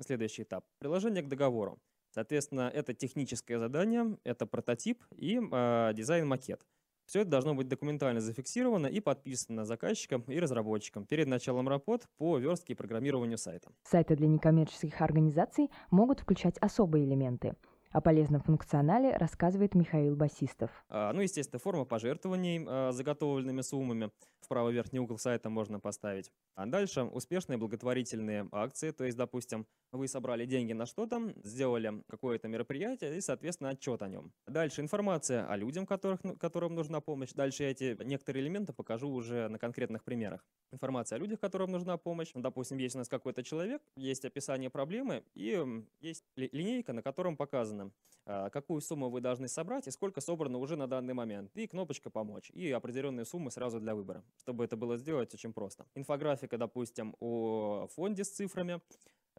[0.00, 0.64] Следующий этап.
[0.78, 1.78] Приложение к договору.
[2.10, 6.66] Соответственно, это техническое задание, это прототип и э, дизайн-макет.
[7.06, 12.36] Все это должно быть документально зафиксировано и подписано заказчиком и разработчиком перед началом работ по
[12.36, 13.70] верстке и программированию сайта.
[13.84, 17.54] Сайты для некоммерческих организаций могут включать особые элементы–
[17.90, 20.70] о полезном функционале рассказывает Михаил Басистов.
[20.88, 26.32] А, ну, естественно, форма пожертвований а, заготовленными суммами в правый верхний угол сайта можно поставить.
[26.54, 32.48] А дальше успешные благотворительные акции, то есть, допустим, вы собрали деньги на что-то, сделали какое-то
[32.48, 34.32] мероприятие и, соответственно, отчет о нем.
[34.46, 37.32] Дальше информация о людям, которых, ну, которым нужна помощь.
[37.32, 40.44] Дальше я эти некоторые элементы покажу уже на конкретных примерах.
[40.72, 42.30] Информация о людях, которым нужна помощь.
[42.34, 45.64] Допустим, есть у нас какой-то человек, есть описание проблемы и
[46.00, 47.92] есть линейка, на котором показано, указано,
[48.26, 51.50] а, какую сумму вы должны собрать и сколько собрано уже на данный момент.
[51.56, 52.50] И кнопочка «Помочь».
[52.50, 54.22] И определенные суммы сразу для выбора.
[54.36, 55.86] Чтобы это было сделать, очень просто.
[55.94, 58.80] Инфографика, допустим, о фонде с цифрами,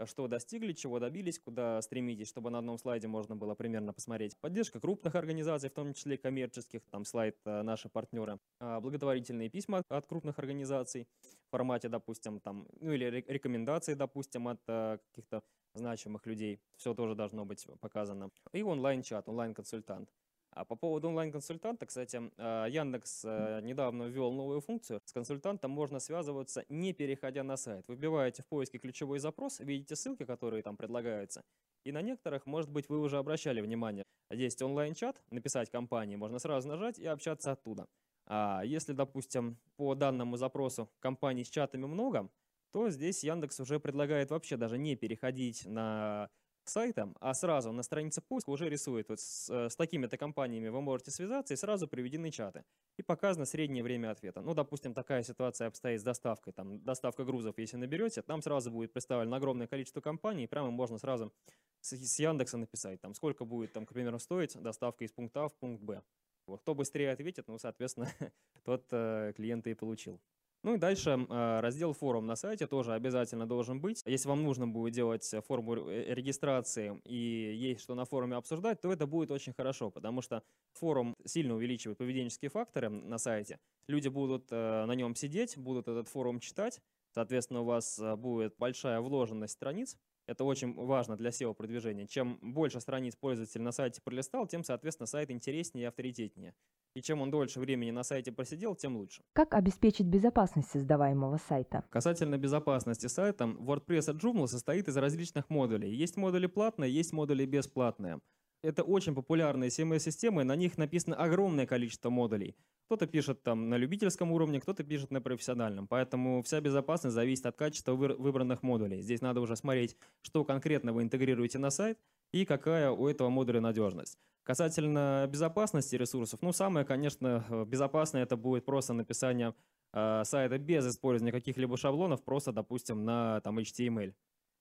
[0.05, 4.37] что достигли, чего добились, куда стремитесь, чтобы на одном слайде можно было примерно посмотреть.
[4.39, 8.39] Поддержка крупных организаций, в том числе коммерческих, там слайд э, наши партнеры.
[8.59, 11.07] А, благотворительные письма от крупных организаций
[11.47, 16.59] в формате, допустим, там, ну или рекомендации, допустим, от э, каких-то значимых людей.
[16.75, 18.31] Все тоже должно быть показано.
[18.53, 20.09] И онлайн-чат, онлайн-консультант.
[20.51, 24.99] А по поводу онлайн-консультанта, кстати, а, Яндекс э, недавно ввел новую функцию.
[25.05, 27.87] С консультантом можно связываться, не переходя на сайт.
[27.87, 31.43] Выбиваете в поиске ключевой запрос, видите ссылки, которые там предлагаются.
[31.85, 34.03] И на некоторых, может быть, вы уже обращали внимание.
[34.31, 37.87] Есть онлайн-чат, написать компании, можно сразу нажать и общаться оттуда.
[38.25, 42.29] А если, допустим, по данному запросу компаний с чатами много,
[42.71, 46.29] то здесь Яндекс уже предлагает вообще даже не переходить на
[46.69, 50.81] сайтом, а сразу на странице поиска уже рисует вот с, э, с такими-то компаниями вы
[50.81, 52.63] можете связаться и сразу приведены чаты.
[52.97, 54.41] И показано среднее время ответа.
[54.41, 58.93] Ну, допустим, такая ситуация обстоит с доставкой, там, доставка грузов, если наберете, там сразу будет
[58.93, 61.33] представлено огромное количество компаний, и прямо можно сразу
[61.81, 65.47] с, с Яндекса написать, там, сколько будет, там, к примеру, стоить доставка из пункта А
[65.49, 66.01] в пункт Б.
[66.45, 66.61] Вот.
[66.61, 68.07] Кто быстрее ответит, ну, соответственно,
[68.63, 70.19] тот э, клиент и получил.
[70.61, 74.03] Ну и дальше а, раздел форум на сайте тоже обязательно должен быть.
[74.05, 78.91] Если вам нужно будет делать форму э, регистрации и есть что на форуме обсуждать, то
[78.91, 80.43] это будет очень хорошо, потому что
[80.73, 83.59] форум сильно увеличивает поведенческие факторы на сайте.
[83.87, 86.81] Люди будут э, на нем сидеть, будут этот форум читать,
[87.13, 89.97] соответственно, у вас э, будет большая вложенность страниц,
[90.29, 92.05] это очень важно для SEO-продвижения.
[92.05, 96.53] Чем больше страниц пользователь на сайте пролистал, тем, соответственно, сайт интереснее и авторитетнее.
[96.93, 99.23] И чем он дольше времени на сайте просидел, тем лучше.
[99.33, 101.83] Как обеспечить безопасность создаваемого сайта?
[101.89, 105.93] Касательно безопасности сайта, WordPress от Joomla состоит из различных модулей.
[105.93, 108.19] Есть модули платные, есть модули бесплатные.
[108.61, 112.55] Это очень популярные CMS-системы, на них написано огромное количество модулей.
[112.89, 115.87] Кто-то пишет там на любительском уровне, кто-то пишет на профессиональном.
[115.87, 119.01] Поэтому вся безопасность зависит от качества выбранных модулей.
[119.01, 121.99] Здесь надо уже смотреть, что конкретно вы интегрируете на сайт
[122.31, 124.17] и какая у этого модуля надежность.
[124.41, 129.53] Касательно безопасности ресурсов, ну, самое, конечно, безопасное это будет просто написание
[129.93, 134.15] э, сайта без использования каких-либо шаблонов, просто, допустим, на там, HTML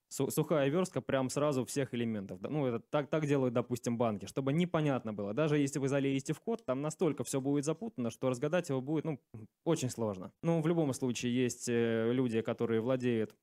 [0.08, 2.40] сухая верстка прям сразу всех элементов.
[2.40, 5.34] Ну, это так, так делают, допустим, банки, чтобы непонятно было.
[5.34, 9.04] Даже если вы залезете в код, там настолько все будет запутано, что разгадать его будет
[9.04, 9.20] ну,
[9.64, 10.32] очень сложно.
[10.42, 13.34] Ну, в любом случае, есть э, люди, которые владеют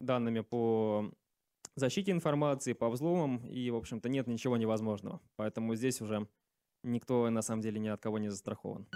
[0.00, 1.10] данными по
[1.76, 5.20] защите информации, по взломам, и, в общем-то, нет ничего невозможного.
[5.36, 6.28] Поэтому здесь уже
[6.82, 8.86] никто, на самом деле, ни от кого не застрахован.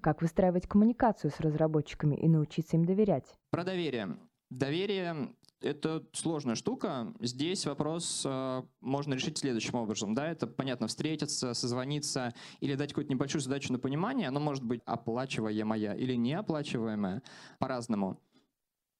[0.00, 3.24] Как выстраивать коммуникацию с разработчиками и научиться им доверять?
[3.50, 4.16] Про доверие.
[4.50, 7.12] Доверие— это сложная штука.
[7.20, 10.14] Здесь вопрос э, можно решить следующим образом.
[10.14, 14.28] Да, это, понятно, встретиться, созвониться или дать какую-то небольшую задачу на понимание.
[14.28, 17.22] Оно может быть оплачиваемая или неоплачиваемая
[17.58, 18.20] по-разному.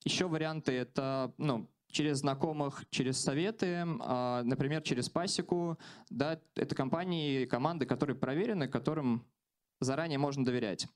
[0.05, 5.79] Еще варианты— это ну, через знакомых, через советы, э, например, через пасеку.
[6.11, 9.25] Да, это компании, команды, которые проверены, которым
[9.81, 10.88] заранее можно доверять.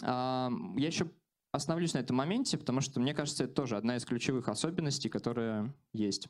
[0.00, 1.10] Я еще
[1.52, 5.74] остановлюсь на этом моменте, потому что, мне кажется, это тоже одна из ключевых особенностей, которая
[5.92, 6.28] есть.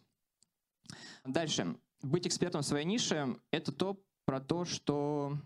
[1.24, 1.76] Дальше.
[2.02, 5.38] Быть экспертом в своей нише— это то про то, что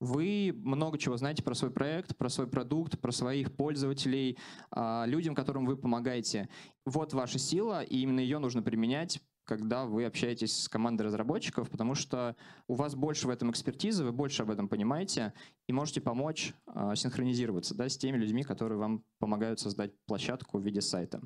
[0.00, 4.38] вы много чего знаете про свой проект, про свой продукт, про своих пользователей,
[4.70, 6.48] а, людям, которым вы помогаете.
[6.84, 11.94] Вот ваша сила, и именно ее нужно применять когда вы общаетесь с командой разработчиков, потому
[11.94, 15.32] что у вас больше в этом экспертизы, вы больше об этом понимаете
[15.68, 20.64] и можете помочь э, синхронизироваться да, с теми людьми, которые вам помогают создать площадку в
[20.64, 21.22] виде сайта.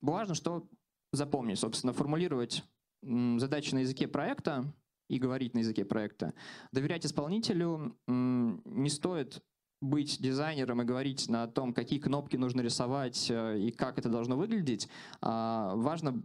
[0.00, 0.66] Важно, что
[1.12, 2.64] запомнить, собственно, формулировать
[3.02, 4.74] задачи на языке проекта
[5.08, 6.34] и говорить на языке проекта.
[6.72, 9.42] Доверять исполнителю не стоит
[9.86, 14.36] быть дизайнером и говорить на том, какие кнопки нужно рисовать э, и как это должно
[14.36, 14.88] выглядеть,
[15.20, 16.22] а, важно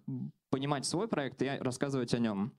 [0.49, 2.53] понимать свой проект и рассказывать о нем.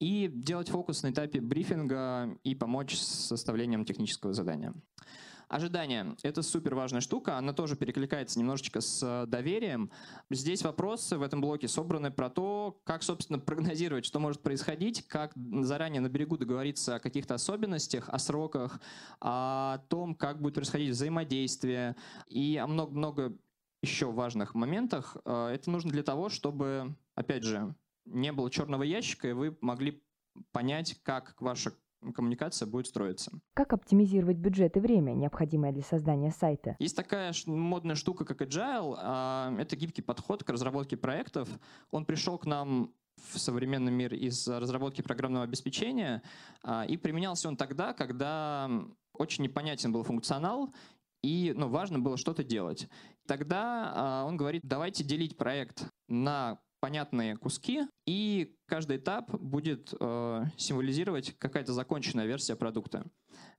[0.00, 4.72] и делать фокус на этапе брифинга и помочь с составлением технического задания.
[5.50, 9.90] Ожидание— это супер важная штука, она тоже перекликается немножечко с э, доверием.
[10.30, 15.32] Здесь вопросы в этом блоке собраны про то, как, собственно, прогнозировать, что может происходить, как
[15.34, 18.80] заранее на берегу договориться о каких-то особенностях, о сроках,
[19.20, 21.96] о том, как будет происходить взаимодействие
[22.28, 23.36] и о много-много
[23.82, 25.16] еще важных моментах.
[25.24, 30.00] Э, это нужно для того, чтобы, опять же, не было черного ящика, и вы могли
[30.52, 31.72] понять, как ваша
[32.14, 33.32] коммуникация будет строиться.
[33.54, 36.76] Как оптимизировать бюджет и время, необходимое для создания сайта?
[36.78, 38.96] Есть такая модная штука, как Agile.
[38.98, 41.48] А, это гибкий подход к разработке проектов.
[41.90, 42.92] Он пришел к нам
[43.32, 46.22] в современный мир из разработки программного обеспечения,
[46.62, 48.70] а, и применялся он тогда, когда
[49.14, 50.72] очень непонятен был функционал,
[51.22, 52.88] и ну, важно было что-то делать.
[53.26, 60.44] Тогда а, он говорит, давайте делить проект на понятные куски, и каждый этап будет э,
[60.56, 63.04] символизировать какая-то законченная версия продукта.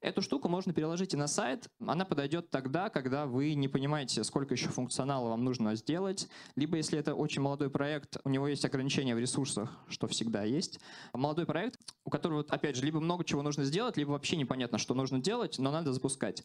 [0.02, 1.68] Эту штуку можно переложить и на сайт.
[1.86, 6.28] Она подойдет тогда, когда вы не понимаете, сколько еще функционала вам нужно сделать.
[6.56, 10.80] Либо, если это очень молодой проект, у него есть ограничения в ресурсах, что всегда есть.
[11.14, 14.96] Молодой проект, у которого, опять же, либо много чего нужно сделать, либо вообще непонятно, что
[14.96, 16.44] нужно делать, но надо запускать.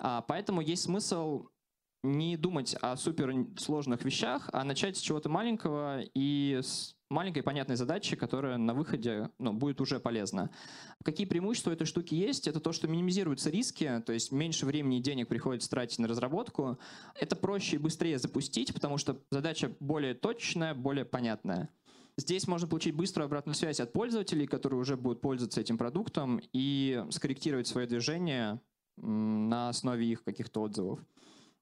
[0.00, 1.46] А, поэтому есть смысл
[2.02, 8.16] не думать о суперсложных вещах, а начать с чего-то маленького и с маленькой понятной задачи,
[8.16, 10.50] которая на выходе ну, будет уже полезна.
[11.04, 12.48] Какие преимущества этой штуки есть?
[12.48, 16.78] Это то, что минимизируются риски, то есть меньше времени и денег приходится тратить на разработку.
[17.14, 21.70] Это проще и быстрее запустить, потому что задача более точная, более понятная.
[22.18, 27.04] Здесь можно получить быструю обратную связь от пользователей, которые уже будут пользоваться этим продуктом, и
[27.10, 28.60] скорректировать свое движение
[28.96, 31.00] на основе их каких-то отзывов.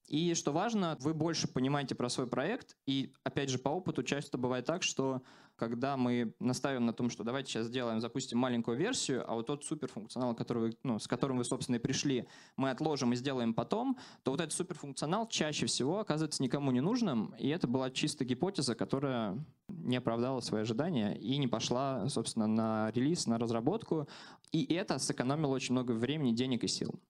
[0.07, 2.77] И что важно, вы больше понимаете про свой проект.
[2.87, 5.23] И опять же, по опыту часто бывает так, что
[5.57, 9.64] когда мы наставим на том, что давайте сейчас сделаем, запустим маленькую версию, а вот тот
[9.64, 13.97] суперфункционал, который вы, ну, с которым вы, собственно, и пришли, мы отложим и сделаем потом,
[14.25, 17.35] то вот этот суперфункционал чаще всего оказывается никому не нужным.
[17.38, 22.90] И это была чисто гипотеза, которая не оправдала свои ожидания и не пошла, собственно, на
[22.90, 24.09] релиз, на разработку.
[24.53, 27.01] И это сэкономило очень много времени, денег и сил.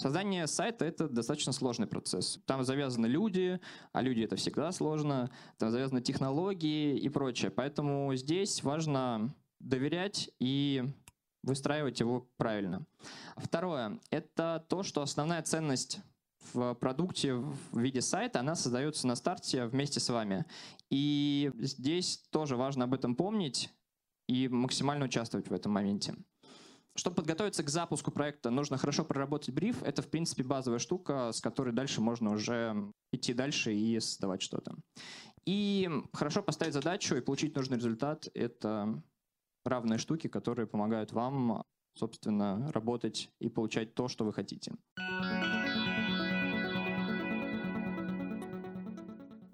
[0.00, 2.40] Создание сайта— это достаточно сложный процесс.
[2.46, 3.60] Там завязаны люди,
[3.92, 5.30] а люди— это всегда сложно.
[5.58, 7.50] Там завязаны технологии и прочее.
[7.50, 10.84] Поэтому здесь важно доверять и
[11.42, 12.86] выстраивать его правильно.
[13.36, 16.00] Второе— это то, что основная ценность
[16.54, 20.46] в продукте в виде сайта, она создается на старте вместе с вами.
[20.88, 23.68] И здесь тоже важно об этом помнить
[24.26, 26.14] и максимально участвовать в этом моменте.
[26.96, 29.82] Чтобы подготовиться к запуску проекта, нужно хорошо проработать бриф.
[29.82, 34.74] Это, в принципе, базовая штука, с которой дальше можно уже идти дальше и создавать что-то.
[35.46, 39.02] И хорошо поставить задачу и получить нужный результат— это
[39.64, 44.74] равные штуки, которые помогают вам, собственно, работать и получать то, что вы хотите.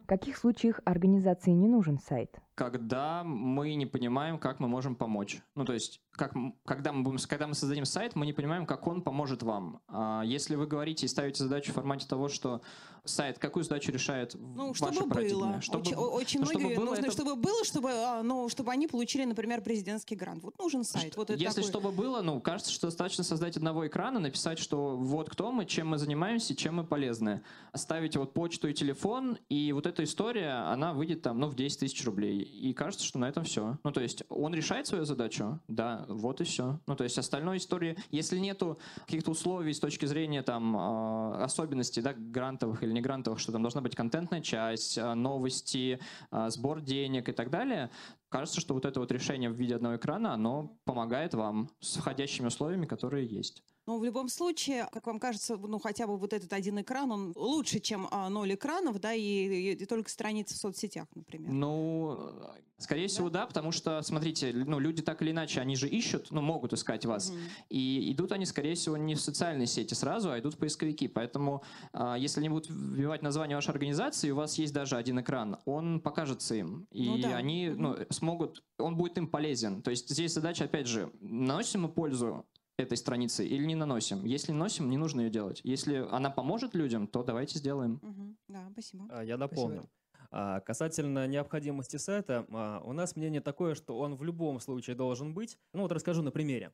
[0.07, 2.39] В каких случаях организации не нужен сайт?
[2.55, 5.43] Когда мы не понимаем, как мы можем помочь.
[5.57, 8.87] Ну, то есть как, когда, мы будем, когда мы создадим сайт, мы не понимаем, как
[8.87, 9.81] он поможет вам.
[9.89, 12.63] А если вы говорите и ставите задачу в формате того, что
[13.09, 15.61] сайт какую задачу решает ну, чтобы было.
[15.61, 17.13] Чтобы, очень очень ну, многие чтобы было, нужно, это...
[17.13, 20.43] чтобы было, чтобы, а, ну, чтобы они получили, например, президентский грант.
[20.43, 21.13] Вот нужен сайт.
[21.13, 21.63] Что, вот если такой...
[21.63, 25.89] чтобы было, ну, кажется, что достаточно создать одного экрана, написать, что вот кто мы, чем
[25.89, 27.43] мы занимаемся, чем мы полезны.
[27.73, 31.81] Оставить вот почту и телефон, и вот эта история, она выйдет там, ну, в 10
[31.81, 32.41] тысяч рублей.
[32.41, 33.79] И кажется, что на этом все.
[33.85, 35.61] Ну, то есть он решает свою задачу?
[35.69, 36.81] Да, вот и все.
[36.87, 42.03] Ну, то есть остальной истории, если нету каких-то условий с точки зрения там а, особенностей,
[42.03, 46.81] да, грантовых или не грантовых, что там должна быть контентная часть, а, новости, а, сбор
[46.81, 47.91] денег и так далее,
[48.29, 52.47] кажется, что вот это вот решение в виде одного экрана, оно помогает вам с входящими
[52.47, 53.63] условиями, которые есть.
[53.87, 57.33] Но в любом случае, как вам кажется, ну хотя бы вот этот один экран, он
[57.37, 61.53] лучше, чем а, ноль экранов, да, и, и, и только страницы в соцсетях, например.
[61.53, 62.33] Ну,
[62.79, 63.09] скорее да?
[63.09, 66.73] всего, да, потому что, смотрите, ну люди так или иначе, они же ищут, ну могут
[66.73, 67.39] искать вас, угу.
[67.71, 71.07] и идут они, скорее всего, не в социальные сети сразу, а идут в поисковики.
[71.07, 75.59] Поэтому, а, если они будут вбивать название вашей организации, у вас есть даже один экран,
[75.65, 77.37] он покажется им, и ну, да.
[77.37, 77.81] они, угу.
[77.81, 79.81] ну, смогут, он будет им полезен.
[79.83, 82.45] То есть здесь задача, опять же, наносим мы пользу
[82.79, 84.25] этой страницы или не наносим.
[84.25, 85.61] Если наносим, не нужно ее делать.
[85.65, 88.01] Если она поможет людям, то давайте сделаем.
[88.03, 88.37] Угу.
[88.49, 89.07] Да, спасибо.
[89.11, 89.77] А, я дополню.
[89.77, 90.29] Спасибо.
[90.31, 95.33] А, касательно необходимости сайта, а, у нас мнение такое, что он в любом случае должен
[95.33, 95.57] быть.
[95.73, 96.73] Ну вот расскажу на примере.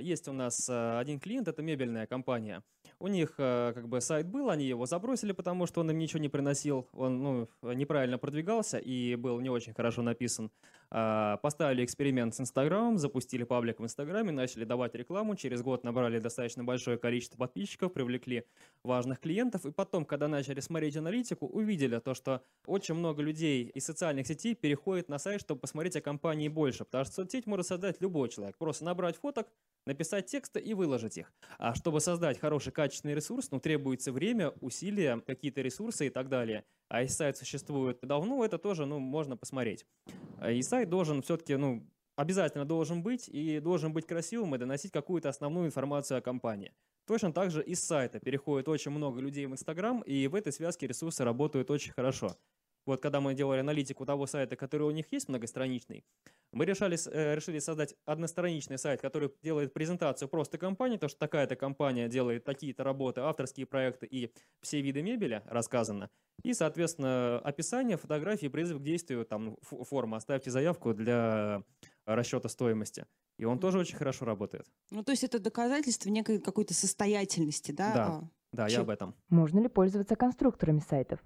[0.00, 2.62] Есть у нас один клиент, это мебельная компания.
[2.98, 6.18] У них э, как бы сайт был, они его забросили, потому что он им ничего
[6.18, 10.50] не приносил, он ну, неправильно продвигался и был не очень хорошо написан.
[10.90, 16.20] А, поставили эксперимент с Инстаграмом, запустили паблик в Инстаграме, начали давать рекламу, через год набрали
[16.20, 18.44] достаточно большое количество подписчиков, привлекли
[18.82, 23.84] важных клиентов, и потом, когда начали смотреть аналитику, увидели то, что очень много людей из
[23.84, 28.00] социальных сетей переходит на сайт, чтобы посмотреть о компании больше, потому что соцсеть может создать
[28.00, 29.48] любой человек, просто набрать фоток,
[29.86, 31.32] написать тексты и выложить их.
[31.58, 36.64] А чтобы создать хороший качественный ресурс, ну, требуется время, усилия, какие-то ресурсы и так далее.
[36.88, 39.86] А если сайт существует давно, это тоже, ну, можно посмотреть.
[40.38, 44.92] А и сайт должен все-таки, ну, обязательно должен быть и должен быть красивым и доносить
[44.92, 46.72] какую-то основную информацию о компании.
[47.06, 50.88] Точно так же из сайта переходит очень много людей в Инстаграм, и в этой связке
[50.88, 52.36] ресурсы работают очень хорошо.
[52.86, 56.04] Вот когда мы делали аналитику того сайта, который у них есть, многостраничный,
[56.52, 61.56] мы решали, э, решили создать одностраничный сайт, который делает презентацию просто компании, то что такая-то
[61.56, 64.32] компания делает такие-то работы, авторские проекты и
[64.62, 66.10] все виды мебели рассказано.
[66.42, 71.62] И, соответственно, описание, фотографии, призыв к действию, там форма, оставьте заявку для
[72.04, 73.06] расчета стоимости.
[73.38, 74.66] И он тоже очень хорошо работает.
[74.90, 77.92] Ну, то есть это доказательство некой какой-то состоятельности, да?
[77.92, 79.14] Да, а, да, я об этом.
[79.28, 81.20] Можно ли пользоваться конструкторами сайтов?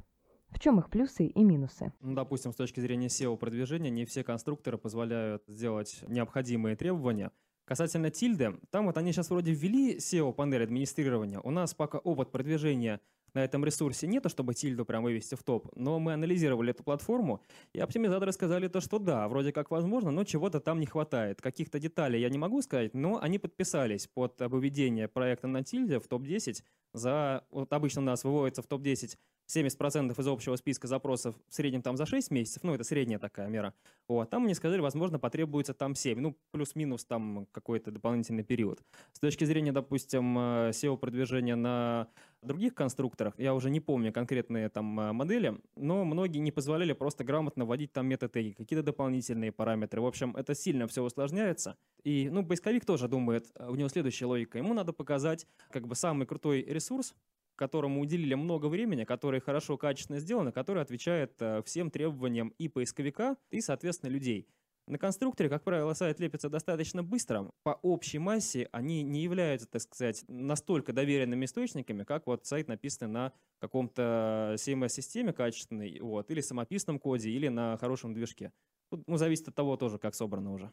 [0.50, 1.92] В чем их плюсы и минусы?
[2.00, 7.30] Ну, допустим, с точки зрения SEO-продвижения, не все конструкторы позволяют сделать необходимые требования.
[7.64, 11.38] Касательно тильды, там вот они сейчас вроде ввели SEO-панель администрирования.
[11.40, 13.00] У нас пока опыт продвижения
[13.32, 17.40] на этом ресурсе нету, чтобы тильду прям вывести в топ, но мы анализировали эту платформу,
[17.72, 21.40] и оптимизаторы сказали то, что да, вроде как возможно, но чего-то там не хватает.
[21.40, 26.08] Каких-то деталей я не могу сказать, но они подписались под выведение проекта на тильде в
[26.08, 27.44] топ-10 за...
[27.50, 29.16] Вот обычно у нас выводится в топ-10
[29.50, 33.48] 70% из общего списка запросов в среднем там за 6 месяцев, ну, это средняя такая
[33.48, 33.74] мера.
[34.08, 38.80] Вот, там мне сказали, возможно, потребуется там 7, ну, плюс-минус там какой-то дополнительный период.
[39.12, 42.08] С точки зрения, допустим, э, SEO-продвижения на
[42.42, 47.24] других конструкторах, я уже не помню конкретные там э, модели, но многие не позволяли просто
[47.24, 50.00] грамотно вводить там метатеги, какие-то дополнительные параметры.
[50.00, 51.76] В общем, это сильно все усложняется.
[52.04, 54.58] И, ну, поисковик тоже думает, э, у него следующая логика.
[54.58, 57.14] Ему надо показать как бы самый крутой ресурс,
[57.60, 63.36] которому уделили много времени, который хорошо, качественно сделан, который отвечает э, всем требованиям и поисковика,
[63.50, 64.48] и, соответственно, людей.
[64.86, 67.50] На конструкторе, как правило, сайт лепится достаточно быстро.
[67.62, 73.12] По общей массе они не являются, так сказать, настолько доверенными источниками, как вот сайт написанный
[73.12, 78.52] на каком-то CMS-системе качественной, вот, или самописном коде, или на хорошем движке.
[78.88, 80.72] Тут, ну, зависит от того тоже, как собрано уже.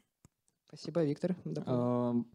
[0.68, 1.36] Спасибо, Виктор.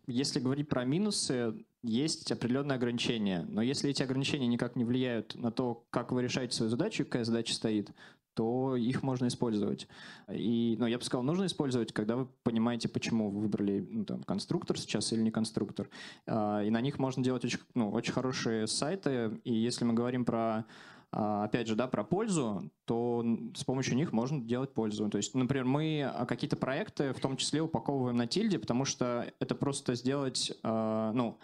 [0.06, 3.44] Если говорить про минусы, есть определенные ограничения.
[3.48, 7.24] Но если эти ограничения никак не влияют на то, как вы решаете свою задачу, какая
[7.24, 7.92] задача стоит,
[8.34, 9.88] то их можно использовать.
[10.30, 14.22] И, ну, я бы сказал, нужно использовать, когда вы понимаете, почему вы выбрали ну, там,
[14.22, 15.90] конструктор сейчас или не конструктор.
[16.26, 19.38] А, и на них можно делать очень, ну, очень хорошие сайты.
[19.44, 20.64] И если мы говорим про
[21.10, 23.22] а, опять же, да, про пользу, то
[23.54, 25.10] с помощью них можно делать пользу.
[25.10, 29.30] То есть, например, мы а, какие-то проекты в том числе упаковываем на тильде, потому что
[29.40, 31.38] это просто сделать, ну,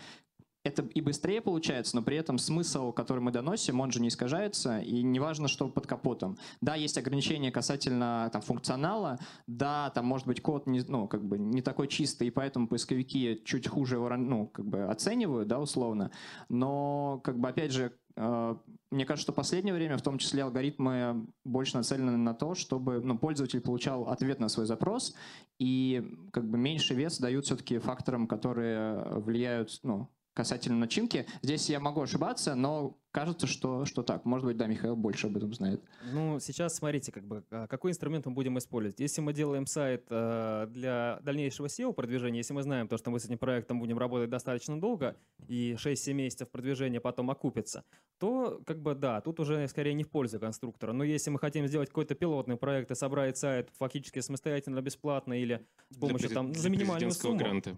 [0.64, 4.80] это и быстрее получается, но при этом смысл, который мы доносим, он же не искажается,
[4.80, 6.36] и неважно, что под капотом.
[6.60, 11.38] Да, есть ограничения касательно там, функционала, да, там может быть код не, ну, как бы
[11.38, 16.10] не такой чистый, и поэтому поисковики чуть хуже его ну, как бы оценивают, да, условно,
[16.48, 18.56] но, как бы, опять же, Э,
[18.90, 23.00] мне кажется, что в последнее время, в том числе алгоритмы, больше нацелены на то, чтобы
[23.00, 25.14] ну, пользователь получал ответ на свой запрос,
[25.58, 31.26] и как бы меньше вес дают все-таки факторам, которые влияют ну, касательно начинки.
[31.42, 34.24] Здесь я могу ошибаться, но кажется, что, что так.
[34.24, 35.82] Может быть, да, Михаил больше об этом знает.
[36.12, 39.00] Ну, сейчас смотрите, как бы, а, какой инструмент мы будем использовать.
[39.00, 43.24] Если мы делаем сайт э, для дальнейшего SEO-продвижения, если мы знаем то, что мы с
[43.24, 45.16] этим проектом будем работать достаточно долго,
[45.48, 47.82] и 6-7 месяцев продвижения потом окупится,
[48.20, 50.92] то, как бы, да, тут уже скорее не в пользу конструктора.
[50.92, 55.66] Но если мы хотим сделать какой-то пилотный проект и собрать сайт фактически самостоятельно, бесплатно или
[55.90, 57.38] с помощью, для, там, для за минимальную сумму...
[57.38, 57.76] гранта.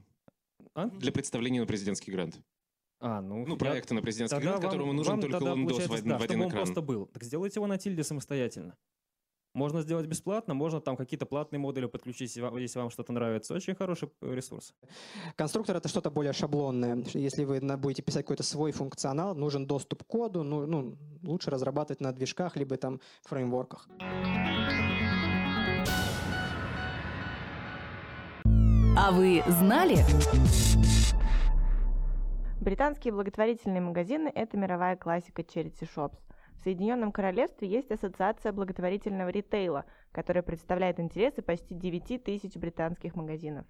[0.75, 0.87] А?
[0.87, 2.41] Для представления на президентский грант.
[3.01, 3.97] А, ну, ну проекты я...
[3.97, 6.43] на президентский тогда грант, которому нужен вам только лондос в, да, в один чтобы экран.
[6.43, 7.07] он просто был.
[7.07, 8.77] Так сделайте его на тильде самостоятельно.
[9.53, 13.55] Можно сделать бесплатно, можно там какие-то платные модули подключить, если вам что-то нравится.
[13.55, 14.75] Очень хороший ресурс.
[15.35, 17.05] Конструктор— это что-то более шаблонное.
[17.15, 22.01] Если вы будете писать какой-то свой функционал, нужен доступ к коду, ну, ну лучше разрабатывать
[22.01, 23.89] на движках, либо там фреймворках.
[29.03, 29.97] А вы знали?
[32.61, 36.19] Британские благотворительные магазины– это мировая классика Charity Shops.
[36.59, 43.65] В Соединенном Королевстве есть Ассоциация благотворительного ритейла, которая представляет интересы почти 9 тысяч британских магазинов.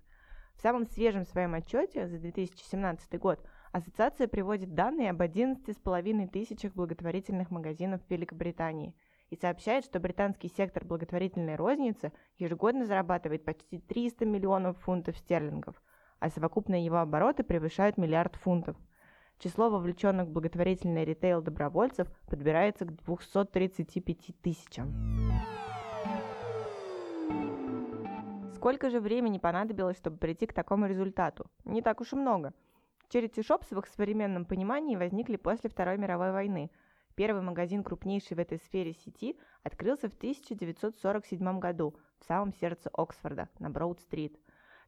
[0.56, 3.38] В самом свежем своем отчете за 2017 год
[3.70, 8.96] Ассоциация приводит данные об 11,5 тысячах благотворительных магазинов в Великобритании
[9.30, 15.80] и сообщает, что британский сектор благотворительной розницы ежегодно зарабатывает почти 300 миллионов фунтов стерлингов,
[16.18, 18.76] а совокупные его обороты превышают миллиард фунтов.
[19.38, 24.92] Число вовлеченных в благотворительный ритейл добровольцев подбирается к 235 тысячам.
[28.54, 31.46] Сколько же времени понадобилось, чтобы прийти к такому результату?
[31.64, 32.52] Не так уж и много.
[33.10, 36.70] Charity Shops в их современном понимании возникли после Второй мировой войны.
[37.20, 43.50] Первый магазин крупнейший в этой сфере сети открылся в 1947 году в самом сердце Оксфорда,
[43.58, 44.40] на Броуд-стрит.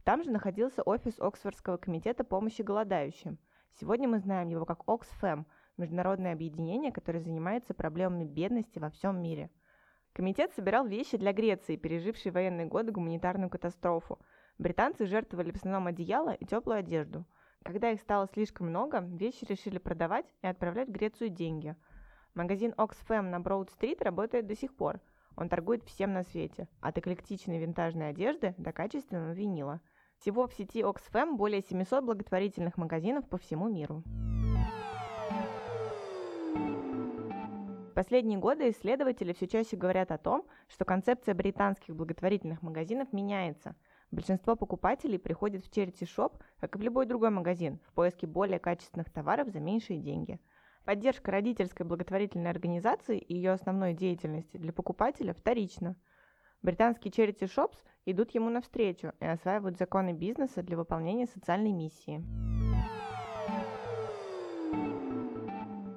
[0.02, 3.38] Там же находился офис Оксфордского комитета помощи голодающим.
[3.78, 5.44] Сегодня мы знаем его как Oxfam–
[5.76, 9.50] международное объединение, которое занимается проблемами бедности во всем мире–
[10.14, 14.18] Комитет собирал вещи для Греции, пережившей военные годы гуманитарную катастрофу.
[14.58, 17.24] Британцы жертвовали в основном одеяло и теплую одежду.
[17.62, 21.76] Когда их стало слишком много, вещи решили продавать и отправлять в Грецию деньги.
[22.34, 25.00] Магазин Oxfam на Броуд-стрит работает до сих пор.
[25.36, 29.82] Он торгует всем на свете, от эклектичной винтажной одежды до качественного винила.
[30.16, 34.02] Всего в сети Oxfam более 700 благотворительных магазинов по всему миру.
[37.90, 43.76] В последние годы исследователи все чаще говорят о том, что концепция британских благотворительных магазинов меняется.
[44.10, 49.10] Большинство покупателей приходят в Shop, как и в любой другой магазин, в поиске более качественных
[49.10, 50.40] товаров за меньшие деньги.
[50.84, 55.94] Поддержка родительской благотворительной организации и ее основной деятельности для покупателя вторична.
[56.60, 62.24] Британские Charity Shops идут ему навстречу и осваивают законы бизнеса для выполнения социальной миссии.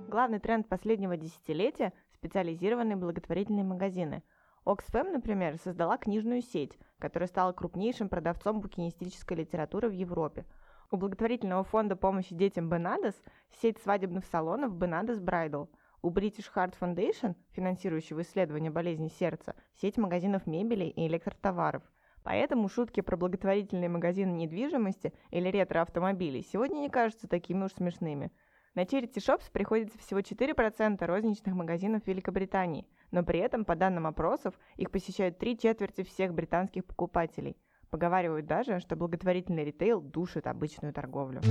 [0.07, 4.23] Главный тренд последнего десятилетия– специализированные благотворительные магазины.
[4.65, 10.45] Oxfam, например, создала книжную сеть, которая стала крупнейшим продавцом букинистической литературы в Европе.
[10.91, 13.15] У благотворительного фонда помощи детям Бенадес
[13.61, 15.69] сеть свадебных салонов Бенадес Bridal.
[16.01, 21.83] У British Heart Foundation, финансирующего исследования болезни сердца, сеть магазинов мебели и электротоваров.
[22.23, 28.31] Поэтому шутки про благотворительные магазины недвижимости или ретро-автомобилей сегодня не кажутся такими уж смешными–
[28.75, 34.53] на Charity Shops приходится всего 4% розничных магазинов Великобритании, но при этом, по данным опросов,
[34.75, 37.55] их посещают три четверти всех британских покупателей.
[37.89, 41.41] Поговаривают даже, что благотворительный ритейл душит обычную торговлю.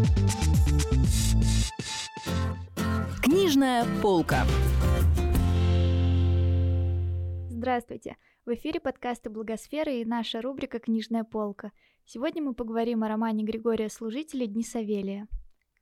[3.22, 4.44] Книжная полка.
[7.48, 8.16] Здравствуйте!
[8.44, 11.72] В эфире подкасты «Благосфера» и наша рубрика «Книжная полка».
[12.04, 15.26] Сегодня мы поговорим о романе Григория Служителя «Дни Савелия».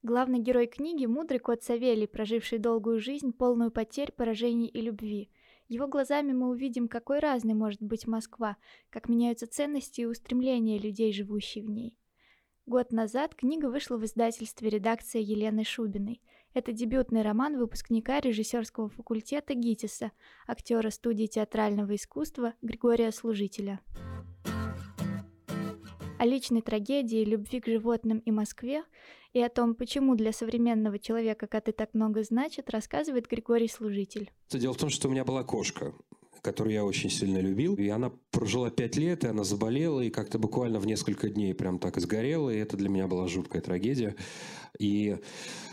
[0.05, 5.29] Главный герой книги– мудрый кот Савелий, проживший долгую жизнь, полную потерь, поражений и любви.
[5.73, 8.59] Его глазами мы увидим, какой разной может быть Москва,
[8.91, 11.97] как меняются ценности и устремления людей, живущих в ней.
[12.67, 16.21] Год назад книга вышла в издательстве редакция Елены Шубиной.
[16.53, 20.13] Это дебютный роман выпускника режиссерского факультета ГИТИСа,
[20.47, 23.81] актера студии театрального искусства Григория Служителя.
[26.23, 28.85] О личной трагедии, любви к животным и Москве
[29.33, 34.31] и о том, почему для современного человека коты так много значат, рассказывает Григорий Служитель.
[34.49, 35.93] Дело в том, что у меня была кошка,
[36.41, 37.75] которую я очень сильно любил.
[37.75, 41.81] И она прожила пять лет, и она заболела, и как-то буквально в несколько дней прям
[41.81, 44.15] так и сгорела, и это для меня была жуткая трагедия.
[44.79, 45.17] И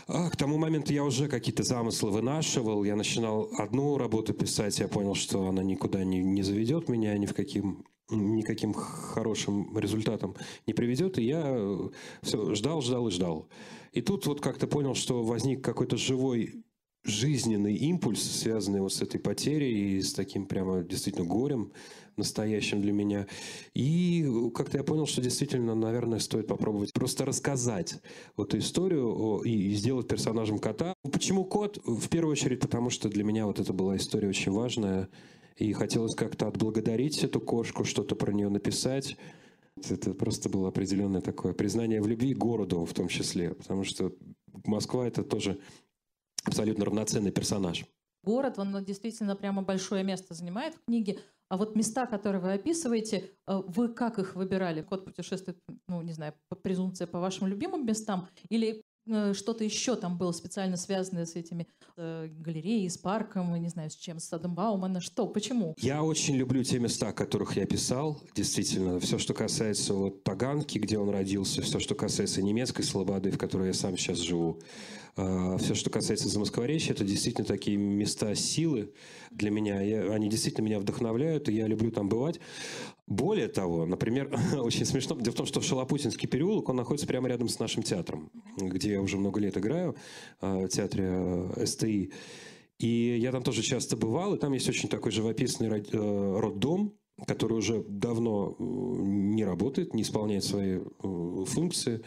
[0.08, 4.88] а, к тому моменту я уже какие-то замыслы вынашивал, я начинал одну работу писать, я
[4.88, 10.34] понял, что она никуда не, не заведет меня ни в каким никаким хорошим результатом
[10.66, 11.18] не приведет.
[11.18, 11.88] И я э,
[12.22, 13.48] все ждал, ждал и ждал.
[13.92, 16.64] И тут вот как-то понял, что возник какой-то живой
[17.04, 21.72] жизненный импульс, связанный вот с этой потерей и с таким прямо действительно горем
[22.16, 23.26] настоящим для меня.
[23.74, 27.96] И как-то я понял, что действительно, наверное, стоит попробовать просто рассказать
[28.36, 30.94] эту историю и сделать персонажем кота.
[31.10, 31.78] Почему кот?
[31.84, 35.08] В первую очередь, потому что для меня вот это была история очень важная.
[35.60, 39.18] И хотелось как-то отблагодарить эту кошку, что-то про нее написать.
[39.90, 44.10] Это просто было определенное такое признание в любви городу в том числе, потому что
[44.64, 45.60] Москва это тоже
[46.44, 47.84] абсолютно равноценный персонаж.
[48.24, 51.18] Город, он действительно прямо большое место занимает в книге.
[51.50, 54.80] А вот места, которые вы описываете, э, вы как их выбирали?
[54.80, 55.58] Код путешествует,
[55.88, 58.28] ну, не знаю, по презумпция по вашим любимым местам?
[58.48, 63.90] Или что-то еще там было специально связанное с этими э, галереей, с парком, не знаю,
[63.90, 65.00] с чем, с садом Баумана.
[65.00, 65.74] Что, почему?
[65.78, 68.20] Я очень люблю те места, о которых я писал.
[68.34, 73.38] Действительно, все, что касается вот Таганки, где он родился, все, что касается немецкой слободы, в
[73.38, 74.60] которой я сам сейчас живу,
[75.16, 78.92] э, все, что касается Замоскворечья, это действительно такие места силы
[79.30, 79.80] для меня.
[79.80, 82.40] Я, они действительно меня вдохновляют, и я люблю там бывать.
[83.10, 87.48] Более того, например, очень смешно, дело в том, что Шалопутинский переулок, он находится прямо рядом
[87.48, 89.96] с нашим театром, где я уже много лет играю,
[90.40, 92.12] в театре э, СТИ.
[92.78, 96.94] И я там тоже часто бывал, и там есть очень такой живописный э, роддом,
[97.26, 102.02] который уже давно э, не работает, не исполняет свои функции.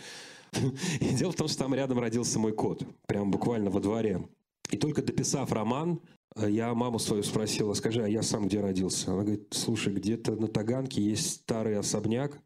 [1.02, 4.26] И дело в том, что там рядом родился мой кот, прямо буквально во дворе.
[4.74, 6.02] И только дописав роман,
[6.36, 9.12] э, я маму свою спросила, скажи, а я сам где родился?
[9.12, 12.42] Она говорит, слушай, где-то на Таганке есть старый особняк,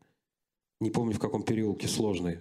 [0.81, 2.39] не помню в каком переулке, сложный.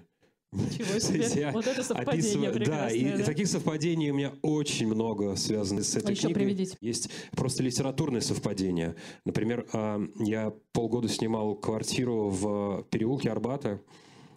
[0.51, 1.25] Ничего себе.
[1.41, 3.23] Я вот это совпадение описываю, Да, и да?
[3.23, 6.35] таких совпадений у меня очень много связано с этой а книгой.
[6.35, 6.77] Приведите.
[6.81, 8.97] Есть просто литературные совпадения.
[9.25, 13.81] Например, а, я полгода снимал квартиру в переулке Арбата.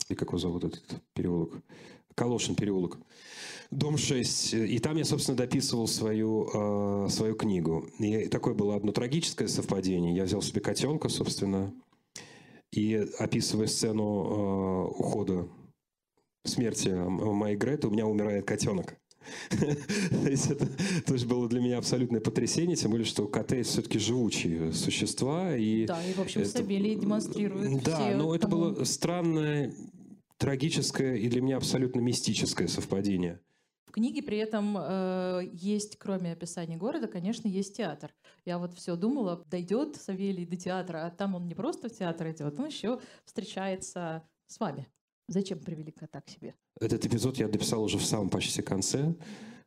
[0.10, 1.54] И как его зовут этот переулок?
[2.14, 3.00] Калошин переулок.
[3.72, 4.53] Дом 6.
[4.55, 7.86] И там я, собственно, дописывал свою, э, свою книгу.
[7.99, 10.15] И такое было одно трагическое совпадение.
[10.15, 11.74] Я взял себе котенка, собственно,
[12.72, 15.47] и описывая сцену э, ухода,
[16.45, 18.97] смерти моей Греты, у меня умирает котенок.
[19.49, 20.67] То есть это
[21.05, 25.55] тоже было для меня абсолютное потрясение, тем более, что коты все-таки живучие существа.
[25.55, 26.49] И да, и, в общем, это...
[26.49, 29.74] Сабелий демонстрирует Да, все но это было странное,
[30.38, 33.39] трагическое и для меня абсолютно мистическое совпадение.
[33.89, 38.13] В книге при этом э, есть, кроме описания города, конечно, есть театр.
[38.45, 42.29] Я вот все думала, дойдет Савелий до театра, а там он не просто в театр
[42.29, 44.87] идет, он еще встречается с вами.
[45.27, 46.53] Зачем привели кота к себе?
[46.79, 49.15] Этот эпизод я дописал уже в самом почти конце.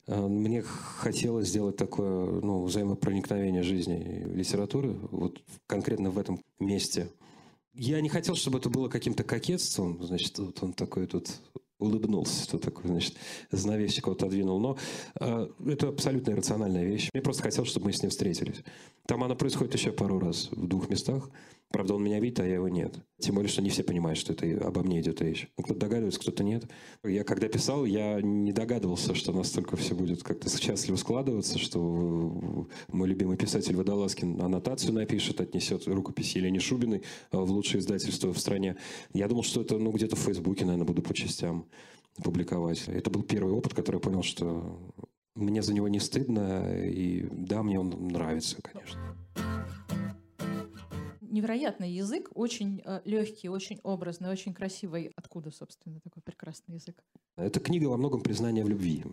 [0.07, 7.09] Э, мне хотелось сделать такое ну, взаимопроникновение жизни и литературы, вот конкретно в этом месте.
[7.75, 11.41] Я не хотел, чтобы это было каким-то кокетством, значит, вот он такой тут
[11.83, 13.17] улыбнулся, что такое, значит,
[13.51, 14.61] занавесчик вот отодвинул.
[14.61, 14.77] Но
[15.21, 17.11] э, это абсолютно иррациональная вещь.
[17.13, 18.63] Мне просто хотелось, чтобы мы с ним встретились.
[19.07, 21.31] Там она происходит еще пару раз в двух местах.
[21.73, 22.95] Правда, он меня видит, а я его нет.
[23.19, 25.49] Тем более, что не все понимают, что это обо мне идет речь.
[25.57, 26.65] Ну, кто-то догадывается, кто-то нет.
[27.03, 33.09] Я когда писал, я не догадывался, что настолько все будет как-то счастливо складываться, что мой
[33.09, 38.77] любимый писатель Водолазкин аннотацию напишет, отнесет рукопись Елене Шубиной в лучшее издательство в стране.
[39.15, 41.67] Я думал, что это ну, где-то в Фейсбуке, наверное, буду по частям
[42.23, 42.89] публиковать.
[42.89, 44.79] Это был первый опыт, который я понял, что
[45.35, 49.17] мне за него не стыдно, и да, мне он нравится, конечно
[51.33, 55.13] невероятный язык, очень э, легкий, очень образный, очень красивый.
[55.17, 57.03] Откуда, собственно, такой прекрасный язык?
[57.37, 59.05] Это книга во многом признания в любви.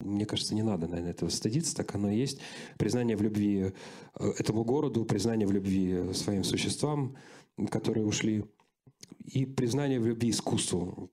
[0.00, 2.40] Мне кажется, не надо, наверное, этого стыдиться, так оно и есть.
[2.78, 3.72] Признание в любви
[4.18, 7.16] э, этому городу, признание в любви своим существам,
[7.70, 8.44] которые ушли,
[9.24, 11.10] и признание в любви искусству,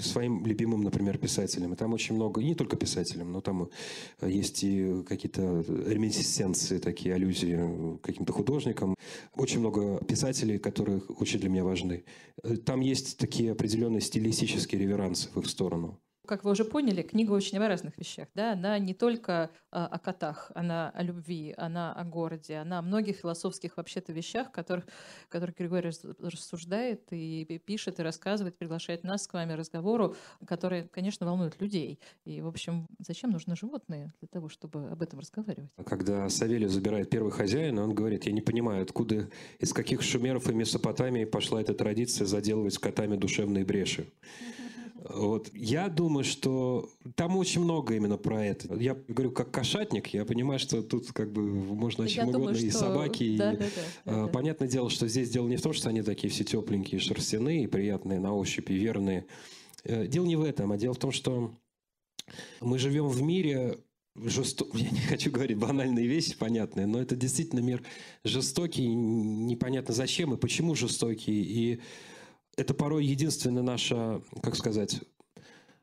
[0.00, 1.72] своим любимым, например, писателям.
[1.72, 3.68] И там очень много, и не только писателям, но там
[4.20, 8.94] э, есть и какие-то реминисценции, такие аллюзии каким-то художникам.
[9.34, 12.04] Очень много писателей, которые очень для меня важны.
[12.42, 15.98] Э, там есть такие определенные стилистические реверансы в их сторону.
[16.26, 18.28] Как вы уже поняли, книга очень о разных вещах.
[18.34, 18.52] Да?
[18.52, 23.16] Она не только а, о котах, она о любви, она о городе, она о многих
[23.18, 24.86] философских вообще-то вещах, которых,
[25.28, 30.16] которых Григорий рассуждает и пишет, и рассказывает, приглашает нас к вами разговору,
[30.46, 32.00] которые, конечно, волнуют людей.
[32.24, 35.70] И, в общем, зачем нужны животные для того, чтобы об этом разговаривать?
[35.86, 39.28] Когда Савелий забирает первый хозяин, он говорит, я не понимаю, откуда,
[39.60, 44.02] из каких шумеров и Месопотамии пошла эта традиция заделывать котами душевные бреши.
[44.02, 44.65] Mm-hmm.
[45.04, 45.50] Вот.
[45.54, 48.74] Я думаю, что там очень много именно про это.
[48.74, 52.70] Я говорю, как кошатник, я понимаю, что тут как бы можно о чем угодно, и
[52.70, 53.36] собаки.
[53.36, 53.66] Да, и, да,
[54.04, 57.00] да, да, понятное дело, что здесь дело не в том, что они такие все тепленькие,
[57.00, 59.26] шерстяные, приятные на ощупь и верные.
[59.84, 61.54] Э, дело не в этом, а дело в том, что
[62.60, 63.78] мы живем в мире
[64.24, 67.82] жестокий, я не хочу говорить банальные вещи, понятные, но это действительно мир
[68.24, 71.42] жестокий, непонятно зачем и почему жестокий.
[71.42, 71.80] И
[72.56, 75.00] это порой единственное наше, как сказать,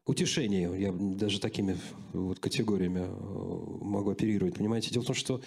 [0.05, 0.71] утешение.
[0.79, 1.77] Я даже такими
[2.11, 4.55] вот категориями э, могу оперировать.
[4.55, 5.41] Понимаете, дело в том, что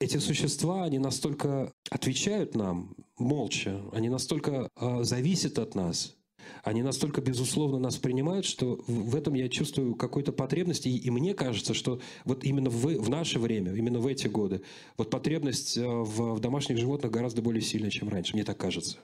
[0.00, 6.16] эти существа, они настолько отвечают нам молча, они настолько э, зависят от нас,
[6.62, 10.86] они настолько, безусловно, нас принимают, что в этом я чувствую какую-то потребность.
[10.86, 14.62] И, и мне кажется, что вот именно в, в наше время, именно в эти годы,
[14.98, 18.34] вот потребность э, в, в домашних животных гораздо более сильная, чем раньше.
[18.34, 18.98] Мне так кажется.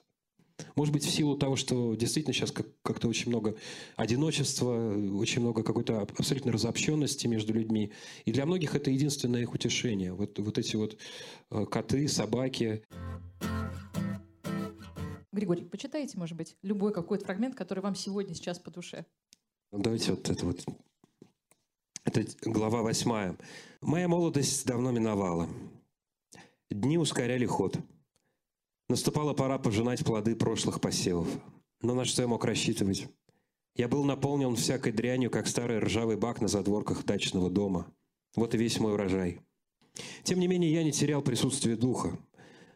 [0.76, 3.56] Может быть, в силу того, что действительно сейчас как- как-то очень много
[3.96, 7.92] одиночества, очень много какой-то абсолютной разобщенности между людьми.
[8.24, 10.12] И для многих это единственное их утешение.
[10.12, 10.96] Вот, вот эти вот
[11.50, 12.82] э, коты, собаки.
[15.32, 19.06] Григорий, почитайте, может быть, любой какой-то фрагмент, который вам сегодня сейчас по душе.
[19.72, 20.64] Ну, давайте вот это вот.
[22.04, 23.36] Это глава восьмая.
[23.80, 25.48] «Моя молодость давно миновала.
[26.70, 27.78] Дни ускоряли ход.
[28.90, 31.28] Наступала пора пожинать плоды прошлых посевов.
[31.80, 33.06] Но на что я мог рассчитывать?
[33.76, 37.86] Я был наполнен всякой дрянью, как старый ржавый бак на задворках дачного дома.
[38.34, 39.42] Вот и весь мой урожай.
[40.24, 42.18] Тем не менее, я не терял присутствие духа.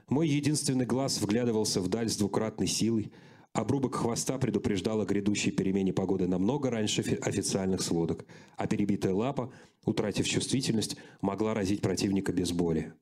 [0.09, 3.11] Мой единственный глаз вглядывался вдаль с двукратной силой.
[3.53, 8.25] Обрубок хвоста предупреждал о грядущей перемене погоды намного раньше официальных сводок,
[8.57, 9.53] а перебитая лапа,
[9.85, 12.93] утратив чувствительность, могла разить противника без боли.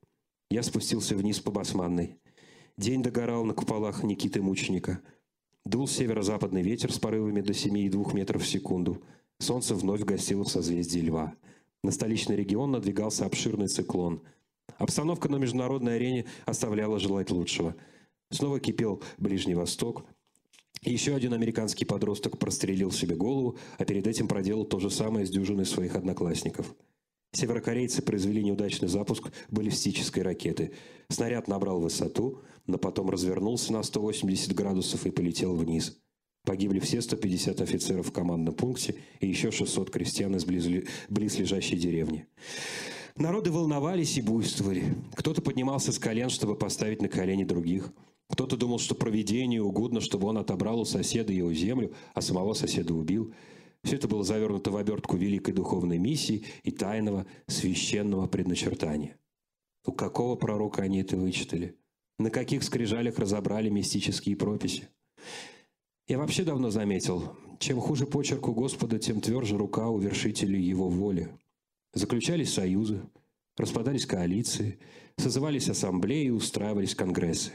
[0.49, 2.17] Я спустился вниз по басманной.
[2.75, 4.99] День догорал на куполах Никиты Мученика.
[5.63, 9.03] Дул северо-западный ветер с порывами до 7,2 метров в секунду.
[9.37, 11.35] Солнце вновь гостило в созвездии Льва.
[11.83, 14.23] На столичный регион надвигался обширный циклон.
[14.79, 17.75] Обстановка на международной арене оставляла желать лучшего.
[18.31, 20.03] Снова кипел Ближний Восток.
[20.81, 25.29] еще один американский подросток прострелил себе голову, а перед этим проделал то же самое с
[25.29, 26.73] дюжиной своих одноклассников.
[27.33, 30.71] Северокорейцы произвели неудачный запуск баллистической ракеты.
[31.09, 35.97] Снаряд набрал высоту, но потом развернулся на 180 градусов и полетел вниз.
[36.45, 40.67] Погибли все 150 офицеров в командном пункте и еще 600 крестьян из близ,
[41.09, 42.27] близлежащей деревни.
[43.15, 44.95] Народы волновались и буйствовали.
[45.15, 47.91] Кто-то поднимался с колен, чтобы поставить на колени других.
[48.29, 52.93] Кто-то думал, что проведению угодно, чтобы он отобрал у соседа его землю, а самого соседа
[52.93, 53.33] убил.
[53.83, 59.17] Все это было завернуто в обертку великой духовной миссии и тайного священного предначертания.
[59.85, 61.77] У какого пророка они это вычитали?
[62.17, 64.87] На каких скрижалях разобрали мистические прописи?
[66.07, 70.87] Я вообще давно заметил, чем хуже почерк у Господа, тем тверже рука у вершителей его
[70.87, 71.29] воли.
[71.93, 73.01] Заключались союзы,
[73.57, 74.79] распадались коалиции,
[75.17, 77.51] созывались ассамблеи и устраивались конгрессы.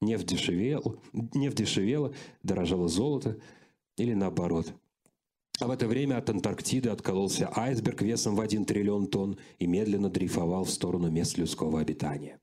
[0.00, 3.38] Нефть дешевела, нефть дешевела, дорожало золото
[3.96, 4.74] или наоборот.
[5.60, 10.08] А в это время от Антарктиды откололся айсберг весом в 1 триллион тонн и медленно
[10.08, 12.40] дрейфовал в сторону мест людского обитания.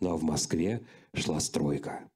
[0.00, 0.82] Но в Москве
[1.14, 2.08] шла стройка.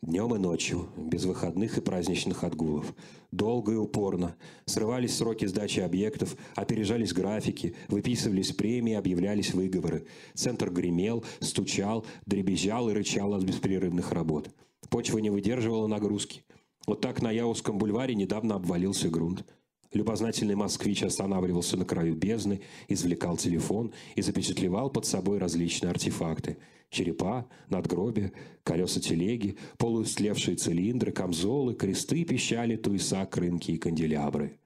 [0.00, 2.94] Днем и ночью, без выходных и праздничных отгулов.
[3.32, 4.36] Долго и упорно.
[4.64, 10.06] Срывались сроки сдачи объектов, опережались графики, выписывались премии, объявлялись выговоры.
[10.34, 14.50] Центр гремел, стучал, дребезжал и рычал от беспрерывных работ.
[14.88, 16.44] Почва не выдерживала нагрузки.
[16.86, 19.44] Вот так на Яузском бульваре недавно обвалился грунт.
[19.92, 26.58] Любознательный москвич останавливался на краю бездны, извлекал телефон и запечатлевал под собой различные артефакты–
[26.90, 28.32] черепа, надгробия,
[28.62, 34.58] колеса телеги, полуистлевшие цилиндры, камзолы, кресты, пищали, туеса, крынки и канделябры.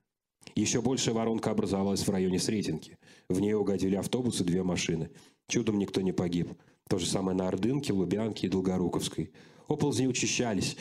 [0.55, 2.99] Еще большая воронка образовалась в районе Сретенки.
[3.29, 5.11] В нее угодили автобусы, две машины.
[5.49, 6.53] Чудом никто не погиб.
[6.89, 9.33] То же самое на Ордынке, Лубянке и Долгоруковской.
[9.69, 10.77] Оползни учащались.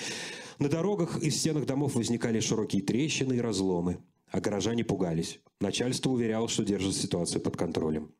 [0.59, 3.99] На дорогах и стенах домов возникали широкие трещины и разломы.
[4.31, 5.41] А горожане пугались.
[5.59, 8.13] Начальство уверяло, что держит ситуацию под контролем.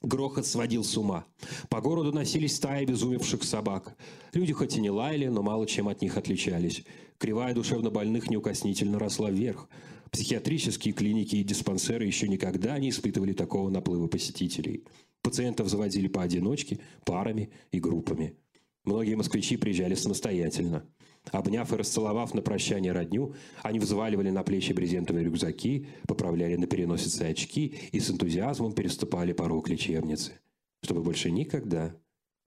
[0.00, 1.26] Грохот сводил с ума.
[1.68, 3.96] По городу носились стаи обезумевших собак.
[4.32, 6.84] Люди хоть и не лаяли, но мало чем от них отличались.
[7.18, 9.68] Кривая душевно больных неукоснительно росла вверх.
[10.10, 14.84] Психиатрические клиники и диспансеры еще никогда не испытывали такого наплыва посетителей.
[15.20, 18.36] Пациентов заводили поодиночке, парами и группами.
[18.84, 20.86] Многие москвичи приезжали самостоятельно.
[21.32, 27.22] Обняв и расцеловав на прощание родню, они взваливали на плечи брезентовые рюкзаки, поправляли на переносице
[27.22, 30.40] очки и с энтузиазмом переступали порог лечебницы,
[30.82, 31.94] чтобы больше никогда,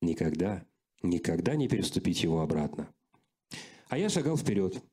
[0.02, 0.66] никогда,
[1.02, 2.90] никогда не переступить его обратно.
[3.90, 4.84] А я шагал вперед.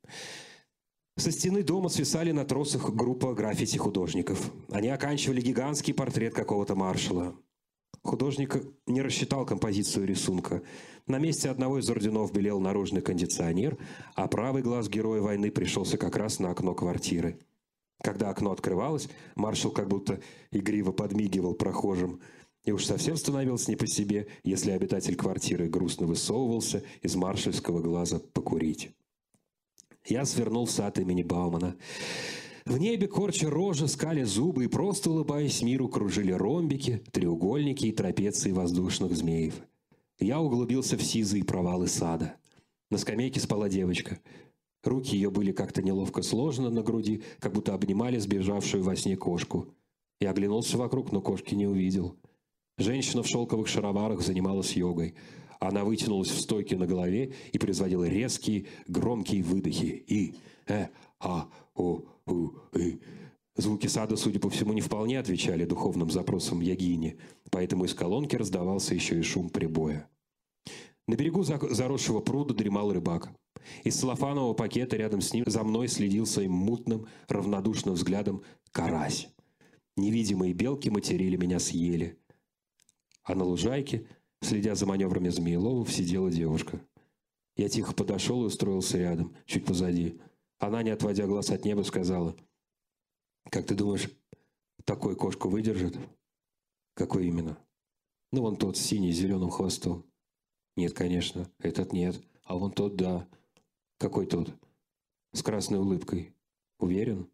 [1.17, 4.53] Со стены дома свисали на тросах группа граффити-художников.
[4.71, 7.35] Они оканчивали гигантский портрет какого-то маршала.
[8.03, 10.63] Художник не рассчитал композицию рисунка.
[11.07, 13.77] На месте одного из орденов белел наружный кондиционер,
[14.15, 17.39] а правый глаз героя войны пришелся как раз на окно квартиры.
[18.03, 20.21] Когда окно открывалось, маршал как будто
[20.51, 22.21] игриво подмигивал прохожим.
[22.65, 28.21] И уж совсем становился не по себе, если обитатель квартиры грустно высовывался из маршальского глаза
[28.33, 28.91] покурить.
[30.07, 31.77] Я свернул в сад имени Баумана.
[32.65, 38.53] В небе корча рожа, скали зубы и просто улыбаясь миру кружили ромбики, треугольники и трапеции
[38.53, 39.55] воздушных змеев.
[40.19, 42.37] Я углубился в сизые провалы сада.
[42.91, 44.19] На скамейке спала девочка.
[44.83, 49.67] Руки ее были как-то неловко сложены на груди, как будто обнимали сбежавшую во сне кошку.
[50.21, 52.17] Я оглянулся вокруг, но кошки не увидел.
[52.77, 55.15] Женщина в шелковых шароварах занималась йогой.
[55.59, 60.03] Она вытянулась в стойке на голове и производила резкие, громкие выдохи.
[60.07, 60.35] И,
[60.67, 60.89] э,
[61.19, 62.03] а, о.
[63.57, 67.19] Звуки сада, судя по всему, не вполне отвечали духовным запросам Ягини,
[67.51, 70.09] поэтому из колонки раздавался еще и шум прибоя.
[71.07, 73.31] На берегу заросшего пруда дремал рыбак.
[73.85, 79.29] Из целлофанового пакета рядом с ним за мной следил своим мутным, равнодушным взглядом карась.
[79.97, 82.19] Невидимые белки материли меня съели.
[83.25, 84.07] А на лужайке,
[84.41, 86.81] следя за маневрами Змееловов, сидела девушка.
[87.57, 90.19] Я тихо подошел и устроился рядом, чуть позади.
[90.61, 92.37] Она, не отводя глаз от неба, сказала,
[93.51, 94.11] «Как ты думаешь,
[94.85, 95.99] такой кошку выдержит?»
[96.95, 97.59] «Какой именно?»
[98.31, 100.05] «Ну, вон тот синий с зеленым хвостом».
[100.77, 102.23] «Нет, конечно, этот нет.
[102.45, 103.27] А вон тот, да».
[103.99, 104.55] «Какой тот?»
[105.33, 106.35] «С красной улыбкой».
[106.79, 107.31] «Уверен?»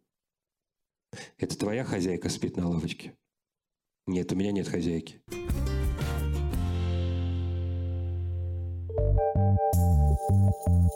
[1.37, 3.17] «Это твоя хозяйка спит на лавочке?»
[4.07, 5.21] «Нет, у меня нет хозяйки».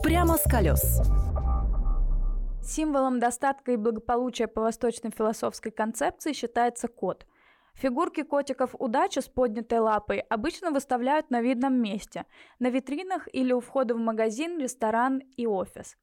[0.03, 1.01] Прямо с колес.
[2.63, 7.27] Символом достатка и благополучия по восточной философской концепции считается кот.
[7.75, 12.27] Фигурки котиков удачи с поднятой лапой обычно выставляют на видном месте,
[12.59, 15.97] на витринах или у входа в магазин, ресторан и офис.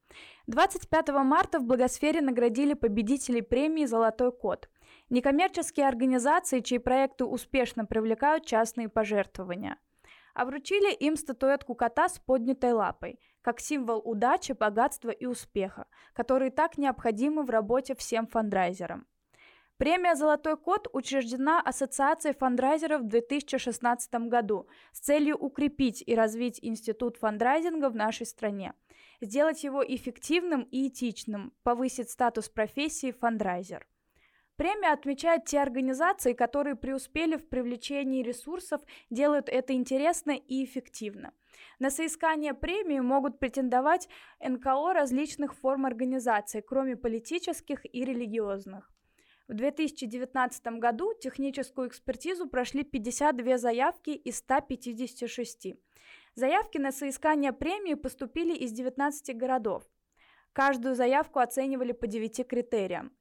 [0.48, 4.70] 25 марта в Благосфере наградили победителей премии «Золотой кот».
[5.10, 9.78] Некоммерческие организации, чьи проекты успешно привлекают частные пожертвования.
[10.38, 16.52] А вручили им статуэтку кота с поднятой лапой, как символ удачи, богатства и успеха, которые
[16.52, 19.08] так необходимы в работе всем фандрайзерам.
[19.78, 27.18] Премия «Золотой код» учреждена Ассоциацией фандрайзеров в 2016 году с целью укрепить и развить институт
[27.18, 28.76] фандрайзинга в нашей стране,
[29.22, 33.88] сделать его эффективным и этичным, повысить статус профессии фандрайзер.
[34.58, 38.82] Премия отмечает те организации, которые преуспели в привлечении ресурсов,
[39.12, 41.32] делают это интересно и эффективно.
[41.78, 48.92] На соискание премии могут претендовать НКО различных форм организаций, кроме политических и религиозных.
[49.48, 55.76] В 2019 году техническую экспертизу прошли 52 заявки из 156.
[56.34, 59.84] Заявки на соискание премии поступили из 19 городов.
[60.52, 63.12] Каждую заявку оценивали по 9 критериям.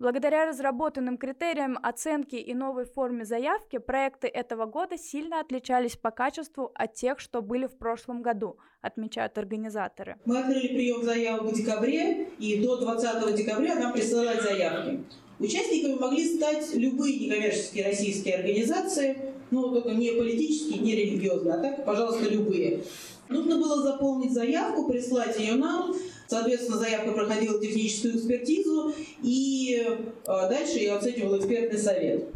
[0.00, 6.72] Благодаря разработанным критериям оценки и новой форме заявки, проекты этого года сильно отличались по качеству
[6.74, 10.16] от тех, что были в прошлом году, отмечают организаторы.
[10.24, 15.04] Мы открыли прием заявок в декабре, и до 20 декабря нам присылать заявки.
[15.38, 21.84] Участниками могли стать любые некоммерческие российские организации, ну, только не политические, не религиозные, а так,
[21.84, 22.82] пожалуйста, любые.
[23.28, 25.94] Нужно было заполнить заявку, прислать ее нам,
[26.26, 29.86] Соответственно, заявка проходила техническую экспертизу, и
[30.26, 32.28] а, дальше ее оценивал экспертный совет.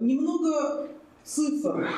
[0.00, 0.88] Немного
[1.24, 1.88] цифр.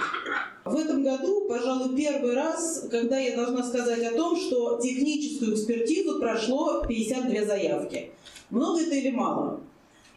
[0.64, 6.18] В этом году, пожалуй, первый раз, когда я должна сказать о том, что техническую экспертизу
[6.18, 8.10] прошло 52 заявки.
[8.50, 9.60] Много это или мало?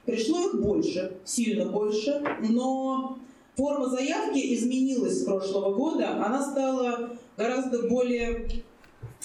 [0.05, 3.17] Пришло их больше, сильно больше, но
[3.55, 6.25] форма заявки изменилась с прошлого года.
[6.25, 8.62] Она стала гораздо более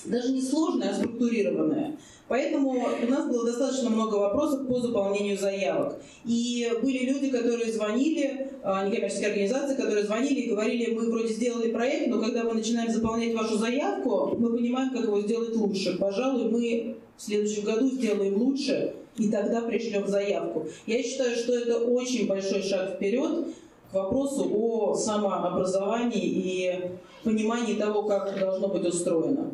[0.05, 1.97] даже не сложная, а структурированная.
[2.29, 5.99] Поэтому у нас было достаточно много вопросов по заполнению заявок.
[6.27, 11.73] И были люди, которые звонили, а, некоммерческие организации, которые звонили и говорили, мы вроде сделали
[11.73, 15.97] проект, но когда мы начинаем заполнять вашу заявку, мы понимаем, как его сделать лучше.
[15.99, 20.69] Пожалуй, мы в следующем году сделаем лучше, и тогда пришлем заявку.
[20.87, 23.49] Я считаю, что это очень большой шаг вперед
[23.91, 26.81] к вопросу о самообразовании и
[27.25, 29.48] понимании того, как должно быть устроено.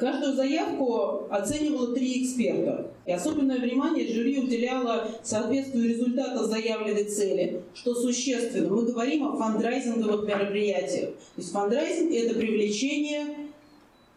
[0.00, 2.90] Каждую заявку оценивало три эксперта.
[3.04, 8.70] И особенное внимание жюри уделяло соответствию результата заявленной цели, что существенно.
[8.70, 11.10] Мы говорим о фандрайзинговых мероприятиях.
[11.10, 13.26] То есть фандрайзинг– это привлечение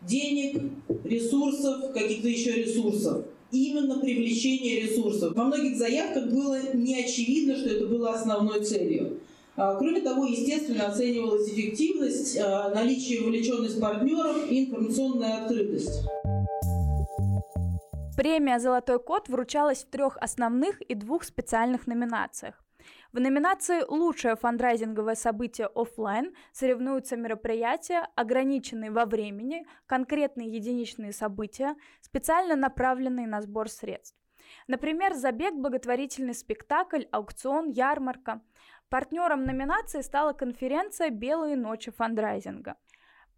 [0.03, 0.61] денег,
[1.03, 3.25] ресурсов, каких-то еще ресурсов.
[3.51, 5.35] Именно привлечение ресурсов.
[5.35, 9.19] Во многих заявках было не очевидно, что это было основной целью.
[9.55, 16.07] А, кроме того, естественно, оценивалась эффективность, а, наличие вовлеченность партнеров и информационная открытость.
[18.17, 22.63] Премия «Золотой код» вручалась в трех основных и двух специальных номинациях.
[23.11, 32.55] В номинации «Лучшее фандрайзинговое событие офлайн» соревнуются мероприятия, ограниченные во времени, конкретные единичные события, специально
[32.55, 34.17] направленные на сбор средств.
[34.67, 38.41] Например, забег, благотворительный спектакль, аукцион, ярмарка–
[38.93, 42.75] Партнером номинации стала конференция «Белые ночи фандрайзинга».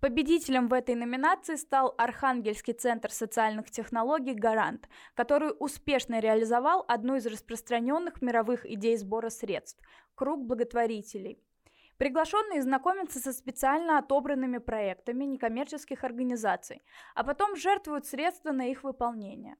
[0.01, 7.26] Победителем в этой номинации стал Архангельский центр социальных технологий «Гарант», который успешно реализовал одну из
[7.26, 9.82] распространенных мировых идей сбора средств–
[10.16, 11.41] круг благотворителей.
[11.95, 16.82] Приглашенные знакомятся со специально отобранными проектами некоммерческих организаций,
[17.14, 19.56] а потом жертвуют средства на их выполнение.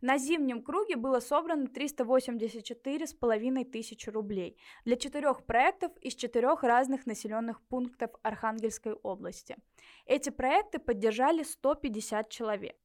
[0.00, 7.60] На зимнем круге было собрано 384,5 тысячи рублей для четырех проектов из четырех разных населенных
[7.62, 9.56] пунктов Архангельской области.
[10.04, 12.76] Эти проекты поддержали 150 человек.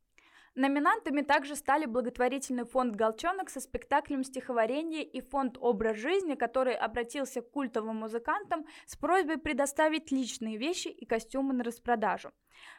[0.56, 7.41] Номинантами также стали благотворительный фонд «Голчонок» со спектаклем стихотворения и фонд «Образ жизни», который обратился
[7.41, 12.32] к культовым музыкантам с просьбой предоставить личные вещи и костюмы на распродажу.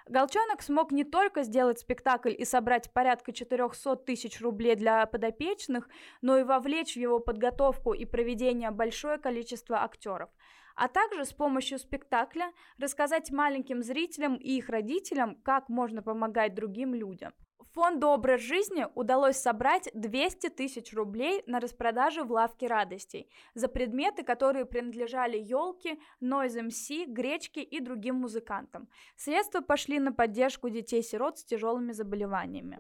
[0.07, 5.89] Голчонок смог не только сделать спектакль и собрать порядка 400 тысяч рублей для подопечных,
[6.21, 10.29] но и вовлечь в его подготовку и проведение большое количество актеров–
[10.75, 16.95] а также с помощью спектакля рассказать маленьким зрителям и их родителям, как можно помогать другим
[16.95, 17.33] людям.
[17.75, 24.25] Фонду «Образ жизни» удалось собрать 200 тысяч рублей на распродаже в лавке радостей за предметы,
[24.25, 28.89] которые принадлежали елке, Noise MC, Гречке и другим музыкантам.
[29.17, 32.79] Средства пошли на поддержку детей-сирот с тяжелыми заболеваниями.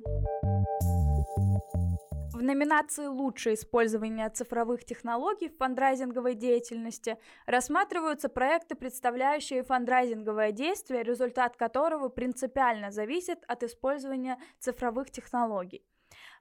[2.42, 7.16] Номинации «Лучшее использование цифровых технологий в фандрайзинговой деятельности»
[7.46, 15.86] рассматриваются проекты, представляющие фандрайзинговое действие, результат которого принципиально зависит от использования цифровых технологий.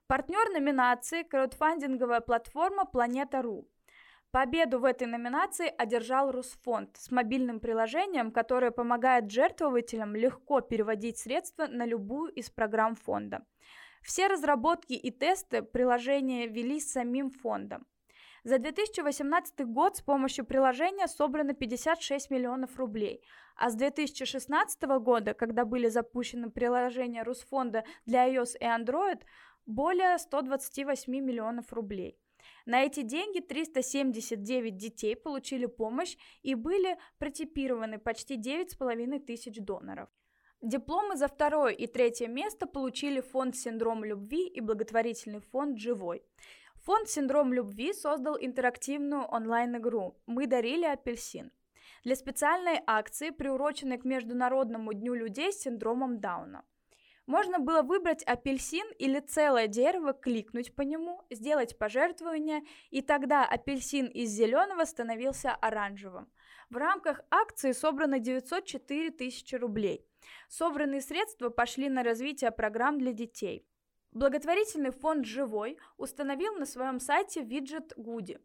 [0.07, 3.69] Партнер номинации– краудфандинговая платформа «Планета.ру».
[4.31, 11.67] Победу в этой номинации одержал Русфонд с мобильным приложением, которое помогает жертвователям легко переводить средства
[11.67, 13.45] на любую из программ фонда.
[14.01, 17.85] Все разработки и тесты приложения велись самим фондом.
[18.43, 23.23] За 2018 год с помощью приложения собрано 56 миллионов рублей,
[23.55, 29.21] а с 2016 года, когда были запущены приложения Русфонда для iOS и Android,
[29.67, 32.17] более 128 миллионов рублей.
[32.65, 40.09] На эти деньги 379 детей получили помощь и были протипированы почти 9,5 тысяч доноров.
[40.61, 46.23] Дипломы за второе и третье место получили фонд «Синдром любви» и благотворительный фонд «Живой».
[46.83, 51.51] Фонд «Синдром любви» создал интерактивную онлайн-игру «Мы дарили апельсин»
[52.03, 56.63] для специальной акции, приуроченной к Международному дню людей с синдромом Дауна.
[57.25, 64.05] Можно было выбрать апельсин или целое дерево, кликнуть по нему, сделать пожертвование, и тогда апельсин
[64.05, 66.31] из зеленого становился оранжевым.
[66.71, 70.03] В рамках акции собрано 904 тысячи рублей–
[70.49, 73.65] Собранные средства пошли на развитие программ для детей.
[74.11, 78.39] Благотворительный фонд «Живой» установил на своем сайте виджет Гуди.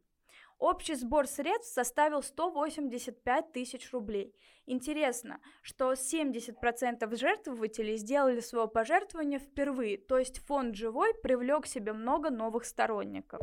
[0.58, 4.34] Общий сбор средств составил 185 тысяч рублей.
[4.64, 11.92] Интересно, что 70% жертвователей сделали свое пожертвование впервые, то есть фонд «Живой» привлек к себе
[11.92, 13.40] много новых сторонников.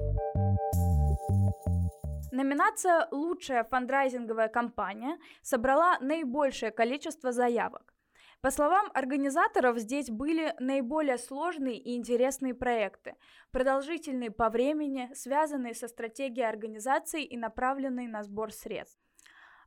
[2.33, 7.93] Номинация «Лучшая фандрайзинговая компания» собрала наибольшее количество заявок.
[8.41, 13.17] По словам организаторов, здесь были наиболее сложные и интересные проекты,
[13.51, 18.97] продолжительные по времени, связанные со стратегией организации и направленные на сбор средств.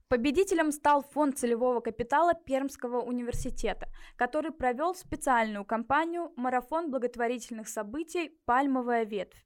[0.08, 3.86] Победителем стал фонд целевого капитала Пермского университета,
[4.16, 8.36] который провел специальную кампанию «Марафон благотворительных событий.
[8.44, 9.45] Пальмовая ветвь».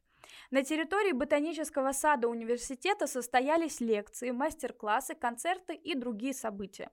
[0.51, 6.91] На территории ботанического сада университета состоялись лекции, мастер-классы, концерты и другие события.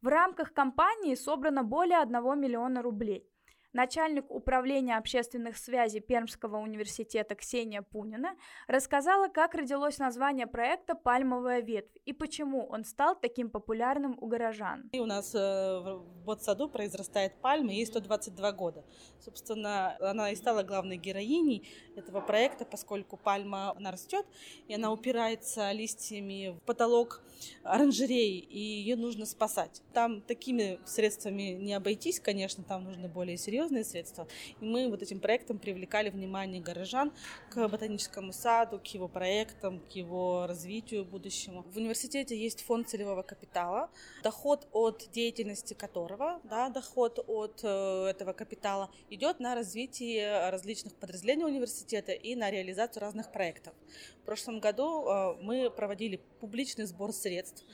[0.00, 3.28] В рамках кампании собрано более 1 миллиона рублей.
[3.72, 8.34] Начальник управления общественных связей Пермского университета Ксения Пунина
[8.68, 14.90] рассказала, как родилось название проекта «Пальмовая ветвь» и почему он стал таким популярным у горожан.
[14.92, 18.84] И у нас э, в Ботсаду произрастает пальма, ей 122 года.
[19.18, 21.66] Собственно, она и стала главной героиней
[21.96, 24.26] этого проекта, поскольку пальма, она растет,
[24.68, 27.22] и она упирается листьями в потолок
[27.62, 29.80] оранжереи, и ее нужно спасать.
[29.94, 34.26] Там такими средствами не обойтись, конечно, там нужны более серьезные средства.
[34.60, 37.12] И мы вот этим проектом привлекали внимание горожан
[37.50, 41.62] к ботаническому саду, к его проектам, к его развитию будущему.
[41.62, 43.90] В университете есть фонд целевого капитала,
[44.22, 51.44] доход от деятельности которого, да, доход от э, этого капитала идет на развитие различных подразделений
[51.44, 53.74] университета и на реализацию разных проектов.
[54.22, 57.64] В прошлом году э, мы проводили публичный сбор средств,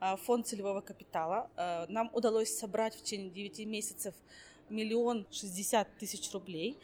[0.00, 1.50] э, фонд целевого капитала.
[1.88, 4.14] Нам удалось собрать в течение 9 месяцев
[4.70, 6.78] миллион шестьдесят тысяч рублей.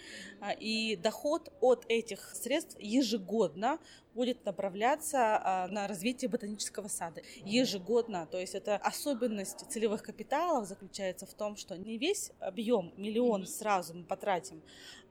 [0.61, 3.78] И доход от этих средств ежегодно
[4.14, 7.22] будет направляться на развитие ботанического сада.
[7.45, 8.26] Ежегодно.
[8.26, 13.95] То есть это особенность целевых капиталов заключается в том, что не весь объем, миллион сразу
[13.95, 14.62] мы потратим,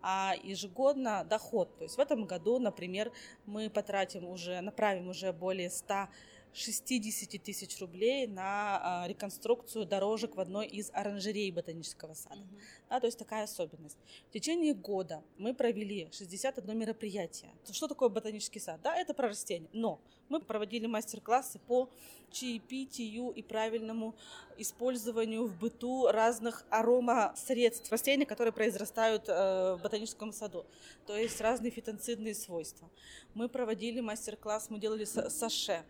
[0.01, 1.75] а ежегодно доход.
[1.77, 3.11] То есть в этом году, например,
[3.45, 6.07] мы потратим уже, направим уже более 100
[6.53, 12.41] 60 тысяч рублей на а, реконструкцию дорожек в одной из оранжерей ботанического сада.
[12.41, 12.80] Mm-hmm.
[12.91, 13.97] Да, то есть такая особенность.
[14.27, 17.49] В течение года мы провели 61 мероприятие.
[17.71, 18.81] Что такое ботанический сад?
[18.83, 19.69] Да, это про растения.
[19.71, 21.89] Но мы проводили мастер-классы по
[22.31, 24.13] чаепитию и правильному
[24.57, 30.65] использованию в быту разных аромасредств растений, которые произрастают э, в ботаническом саду.
[31.05, 32.89] То есть разные фитонцидные свойства.
[33.33, 35.83] Мы проводили мастер-класс, мы делали саше.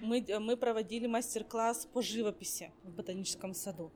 [0.00, 3.92] Мы, мы проводили мастер-класс по живописи в ботаническом саду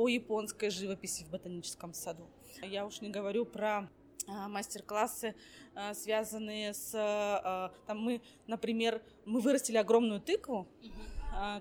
[0.00, 2.26] по японской живописи в ботаническом саду.
[2.62, 3.86] Я уж не говорю про
[4.26, 5.34] а, мастер-классы,
[5.74, 6.92] а, связанные с...
[6.94, 10.66] А, там мы, например, мы вырастили огромную тыкву,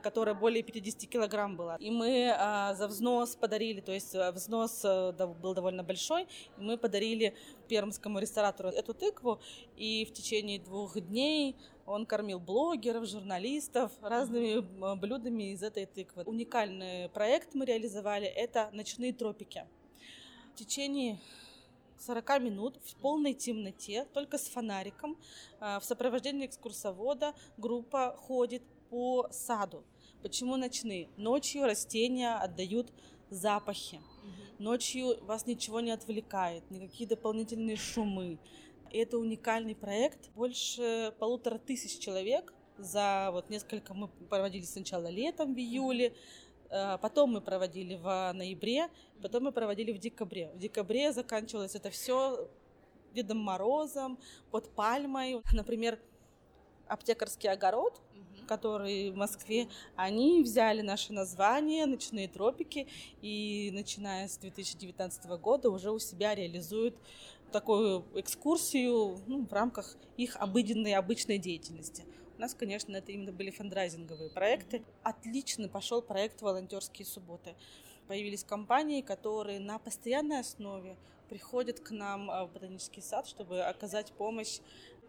[0.01, 1.75] которая более 50 килограмм была.
[1.81, 2.33] И мы
[2.77, 7.35] за взнос подарили, то есть взнос был довольно большой, и мы подарили
[7.67, 9.41] пермскому ресторатору эту тыкву,
[9.75, 11.55] и в течение двух дней
[11.89, 14.59] он кормил блогеров, журналистов разными
[14.95, 16.23] блюдами из этой тыквы.
[16.23, 19.65] Уникальный проект мы реализовали– это «Ночные тропики».
[20.53, 21.19] В течение
[21.97, 25.17] 40 минут в полной темноте, только с фонариком,
[25.59, 29.83] а, в сопровождении экскурсовода группа ходит по саду.
[30.21, 31.09] Почему ночные?
[31.17, 32.91] Ночью растения отдают
[33.31, 33.99] запахи.
[34.59, 38.37] Ночью вас ничего не отвлекает, никакие дополнительные шумы.
[38.91, 40.29] Это уникальный проект.
[40.35, 46.13] Больше полутора тысяч человек за вот несколько мы проводили сначала летом в июле,
[46.69, 48.89] э, потом мы проводили в ноябре,
[49.21, 50.51] потом мы проводили в декабре.
[50.53, 52.49] В декабре заканчивалось это все
[53.13, 54.19] Дедом Морозом,
[54.51, 55.41] под пальмой.
[55.53, 55.97] Например,
[56.87, 58.01] аптекарский огород,
[58.49, 62.87] который в Москве, они взяли наше название «Ночные тропики»
[63.21, 66.95] и начиная с 2019 года уже у себя реализуют
[67.51, 72.05] такую экскурсию ну, в рамках их обыденной, обычной деятельности.
[72.37, 74.83] У нас, конечно, это именно были фандрайзинговые проекты.
[75.03, 77.53] Отлично пошел проект «Волонтерские субботы».
[78.07, 80.97] Появились компании, которые на постоянной основе
[81.29, 84.59] приходят к нам в ботанический сад, чтобы оказать помощь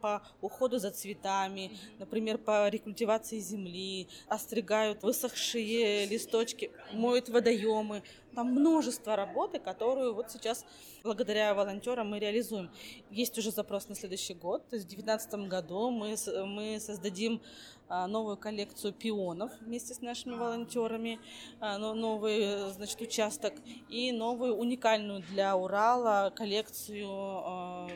[0.01, 8.03] по уходу за цветами, например, по рекультивации земли, остригают высохшие листочки, моют водоемы.
[8.35, 10.65] Там множество работы, которую вот сейчас
[11.03, 12.71] благодаря волонтерам мы реализуем.
[13.11, 14.69] Есть уже запрос на следующий год.
[14.69, 17.41] То есть в 2019 году мы, мы создадим
[17.89, 21.19] а, новую коллекцию пионов вместе с нашими волонтерами,
[21.59, 23.55] а, новый значит, участок
[23.89, 27.89] и новую уникальную для Урала коллекцию а,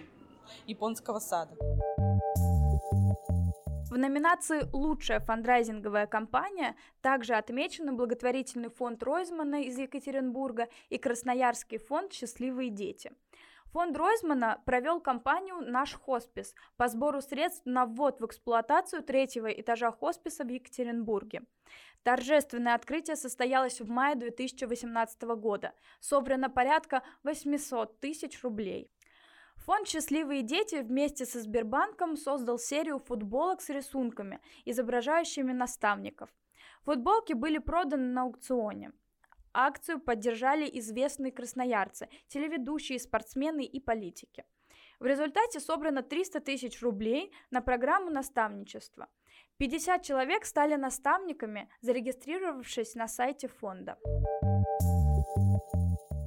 [0.66, 1.54] японского сада.
[3.90, 12.12] В номинации «Лучшая фандрайзинговая компания» также отмечены благотворительный фонд Ройзмана из Екатеринбурга и Красноярский фонд
[12.12, 13.12] «Счастливые дети».
[13.74, 19.92] Фонд Ройзмана провел кампанию «Наш хоспис» по сбору средств на ввод в эксплуатацию третьего этажа
[19.92, 21.42] хосписа в Екатеринбурге.
[22.04, 25.72] Торжественное открытие состоялось в мае 2018 года.
[26.00, 28.90] Собрано порядка 800 тысяч рублей.
[29.64, 36.28] Фонд «Счастливые дети» вместе со Сбербанком создал серию футболок с рисунками, изображающими наставников.
[36.82, 38.92] Футболки были проданы на аукционе.
[39.54, 44.44] Акцию поддержали известные красноярцы, телеведущие, спортсмены и политики.
[45.00, 49.08] В результате собрано 300 тысяч рублей на программу наставничества.
[49.56, 53.98] 50 человек стали наставниками, зарегистрировавшись на сайте фонда.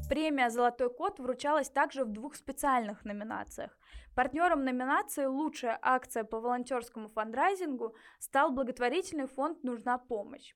[0.10, 3.78] Премия «Золотой кот» вручалась также в двух специальных номинациях.
[4.16, 10.56] Партнером номинации «Лучшая акция по волонтерскому фандрайзингу» стал благотворительный фонд «Нужна помощь».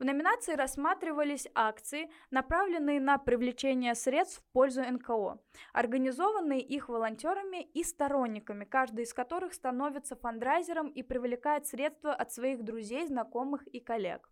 [0.00, 5.38] В номинации рассматривались акции, направленные на привлечение средств в пользу НКО,
[5.72, 12.64] организованные их волонтерами и сторонниками, каждый из которых становится фандрайзером и привлекает средства от своих
[12.64, 14.28] друзей, знакомых и коллег.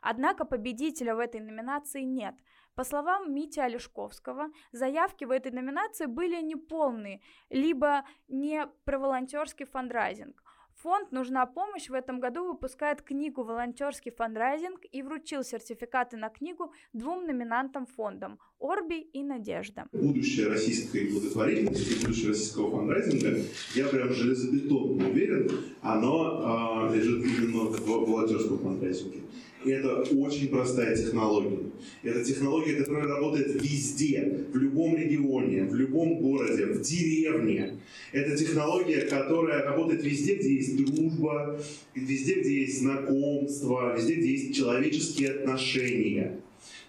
[0.00, 2.34] Однако победителя в этой номинации нет.
[2.78, 7.20] По словам Мити Олешковского, заявки в этой номинации были неполные,
[7.50, 10.40] либо не про волонтерский фандрайзинг.
[10.82, 16.72] Фонд «Нужна помощь» в этом году выпускает книгу «Волонтерский фандрайзинг» и вручил сертификаты на книгу
[16.92, 19.88] двум номинантам фондам– «Орби» и «Надежда».
[19.90, 23.42] Будущее российской благотворительности, будущее российского фандрайзинга,
[23.74, 25.50] я прям железобетонно уверен,
[25.82, 29.22] оно э, лежит именно в волонтерском фандрайзинге.
[29.64, 31.58] И это очень простая технология.
[32.02, 37.78] Это технология, которая работает везде, в любом регионе, в любом городе, в деревне.
[38.12, 41.60] Это технология, которая работает везде, где есть дружба,
[41.94, 46.40] везде, где есть знакомство, везде, где есть человеческие отношения.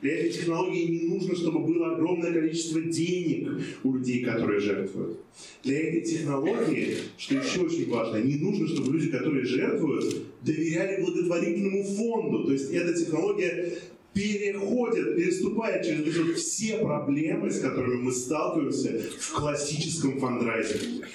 [0.01, 3.49] Для этой технологии не нужно, чтобы было огромное количество денег
[3.83, 5.19] у людей, которые жертвуют.
[5.63, 11.83] Для этой технологии, что еще очень важно, не нужно, чтобы люди, которые жертвуют, доверяли благотворительному
[11.83, 12.45] фонду.
[12.45, 13.73] То есть эта технология
[14.13, 21.05] переходит, переступает через вот все проблемы, с которыми мы сталкиваемся в классическом фандрайзинге.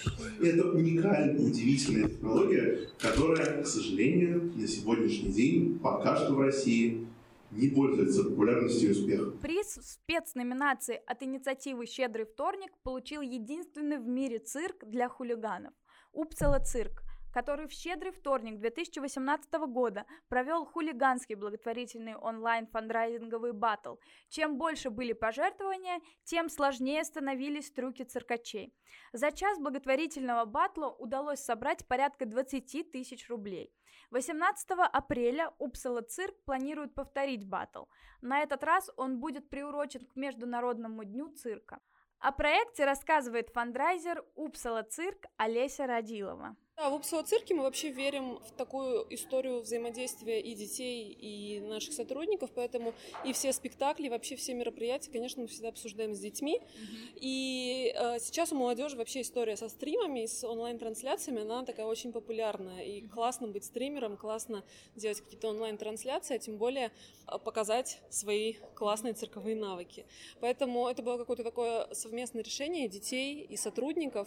[0.43, 7.07] Это уникальная, удивительная технология, которая, к сожалению, на сегодняшний день пока что в России
[7.55, 9.39] не пользуется популярностью и успехом.
[9.39, 15.73] Приз в спецноминации от инициативы «Щедрый вторник» получил единственный в мире цирк для хулиганов–
[16.13, 17.03] Упсала цирк–
[17.35, 23.97] который в щедрый вторник 2018 года провел хулиганский благотворительный онлайн-фандрайзинговый батл.
[24.29, 28.73] Чем больше были пожертвования, тем сложнее становились трюки циркачей.
[29.13, 33.73] За час благотворительного батла удалось собрать порядка 20 тысяч рублей.
[34.11, 37.85] 18 апреля Упсала Цирк планирует повторить батл.
[38.21, 41.81] На этот раз он будет приурочен к Международному дню цирка.
[42.19, 46.57] О проекте рассказывает фандрайзер Упсала Цирк Олеся Радилова.
[46.77, 52.51] Да, в Упсала-цирке мы вообще верим в такую историю взаимодействия и детей, и наших сотрудников,
[52.53, 52.95] поэтому
[53.25, 56.59] и все спектакли, вообще все мероприятия, конечно, мы всегда обсуждаем с детьми.
[56.59, 57.19] Mm-hmm.
[57.21, 62.83] И э, сейчас у молодежи вообще история со стримами, с онлайн-трансляциями, она такая очень популярная.
[62.83, 64.65] И классно быть стримером, классно
[64.97, 66.91] делать какие-то онлайн-трансляции, а тем более
[67.29, 70.07] э, показать свои классные цирковые навыки.
[70.41, 74.27] Поэтому это было какое-то такое совместное решение детей и сотрудников.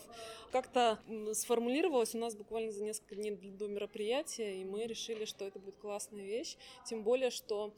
[0.53, 0.99] Как-то
[1.33, 5.77] сформулировалось у нас буквально за несколько дней до мероприятия, и мы решили, что это будет
[5.77, 6.57] классная вещь.
[6.85, 7.73] Тем более, что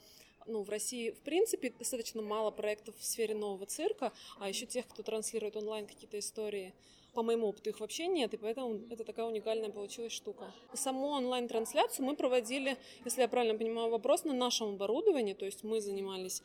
[0.46, 4.88] ну, в России, в принципе, достаточно мало проектов в сфере нового цирка, а еще тех,
[4.88, 6.74] кто транслирует онлайн какие-то истории
[7.14, 10.54] по моему опыту их вообще нет, и поэтому это такая уникальная получилась штука.
[10.74, 15.82] Саму онлайн-трансляцию мы проводили, если я правильно понимаю вопрос, на нашем оборудовании, то есть мы
[15.82, 16.42] занимались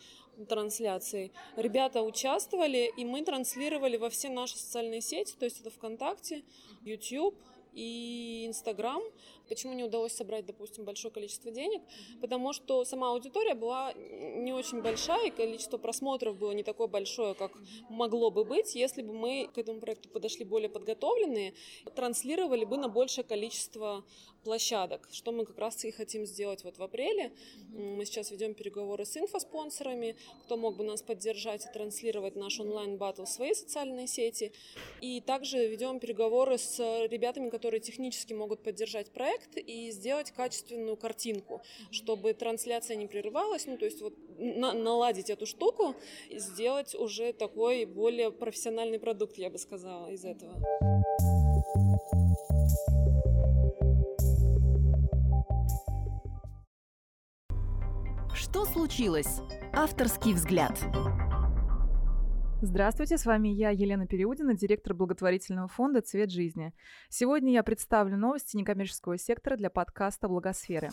[0.49, 1.33] трансляцией.
[1.57, 6.43] Ребята участвовали, и мы транслировали во все наши социальные сети, то есть это ВКонтакте,
[6.83, 7.37] YouTube,
[7.75, 9.03] и Инстаграм.
[9.49, 11.83] Почему не удалось собрать, допустим, большое количество денег?
[12.21, 17.35] Потому что сама аудитория была не очень большая, и количество просмотров было не такое большое,
[17.35, 17.53] как
[17.89, 21.55] могло бы быть, если бы мы к этому проекту подошли более подготовленные,
[21.95, 24.05] транслировали бы на большее количество
[24.45, 27.33] площадок, что мы как раз и хотим сделать вот в апреле.
[27.73, 33.25] Мы сейчас ведем переговоры с инфоспонсорами, кто мог бы нас поддержать и транслировать наш онлайн-баттл
[33.25, 34.53] в свои социальные сети.
[35.01, 41.63] И также ведем переговоры с ребятами, которые технически могут поддержать проект и сделать качественную картинку,
[41.91, 45.95] чтобы трансляция не прерывалась, ну то есть вот на наладить эту штуку
[46.29, 50.55] и сделать уже такой более профессиональный продукт, я бы сказала, из этого.
[58.55, 59.41] Что случилось?
[59.73, 60.79] Авторский взгляд.
[62.63, 66.73] Здравствуйте, с вами я, Елена Переудина, директор благотворительного фонда «Цвет жизни».
[67.09, 70.91] Сегодня я представлю новости некоммерческого сектора для подкаста «Благосферы».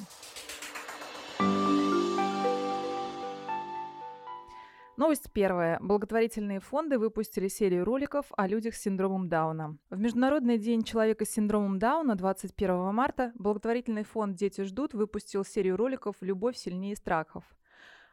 [5.02, 5.80] Новость первая.
[5.82, 9.80] Благотворительные фонды выпустили серию роликов о людях с синдромом Дауна.
[9.90, 15.76] В Международный день человека с синдромом Дауна 21 марта благотворительный фонд «Дети ждут» выпустил серию
[15.76, 17.44] роликов «Любовь сильнее страхов».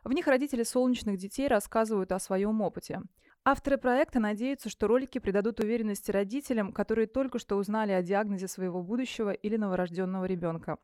[0.03, 3.03] В них родители солнечных детей рассказывают о своем опыте.
[3.45, 8.83] Авторы проекта надеются, что ролики придадут уверенности родителям, которые только что узнали о диагнозе своего
[8.83, 10.79] будущего или новорожденного ребенка.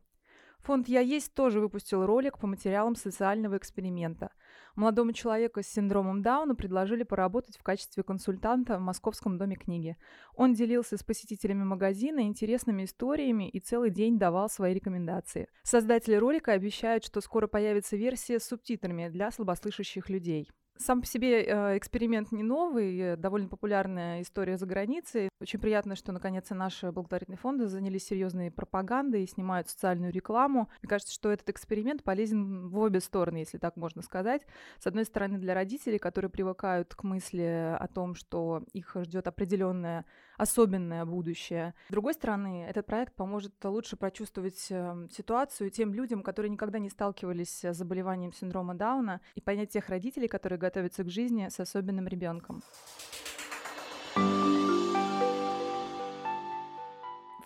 [0.63, 4.31] Фонд «Я есть» тоже выпустил ролик по материалам социального эксперимента.
[4.75, 9.95] Молодому человеку с синдромом Дауна предложили поработать в качестве консультанта в Московском доме книги.
[10.35, 15.47] Он делился с посетителями магазина интересными историями и целый день давал свои рекомендации.
[15.63, 20.49] Создатели ролика обещают, что скоро появится версия с субтитрами для слабослышащих людей.
[20.77, 25.29] Сам по себе э, эксперимент не новый, э, довольно популярная история за границей.
[25.41, 30.69] Очень приятно, что наконец наши благотворительные фонды занялись серьезной пропагандой и снимают социальную рекламу.
[30.81, 34.43] Мне кажется, что этот эксперимент полезен в обе стороны, если так можно сказать.
[34.79, 40.05] С одной стороны, для родителей, которые привыкают к мысли о том, что их ждет определенное
[40.37, 41.73] особенное будущее.
[41.89, 46.89] С другой стороны, этот проект поможет лучше прочувствовать эм, ситуацию тем людям, которые никогда не
[46.89, 52.07] сталкивались с заболеванием синдрома Дауна, и понять тех родителей, которые готовятся к жизни с особенным
[52.07, 52.61] ребенком.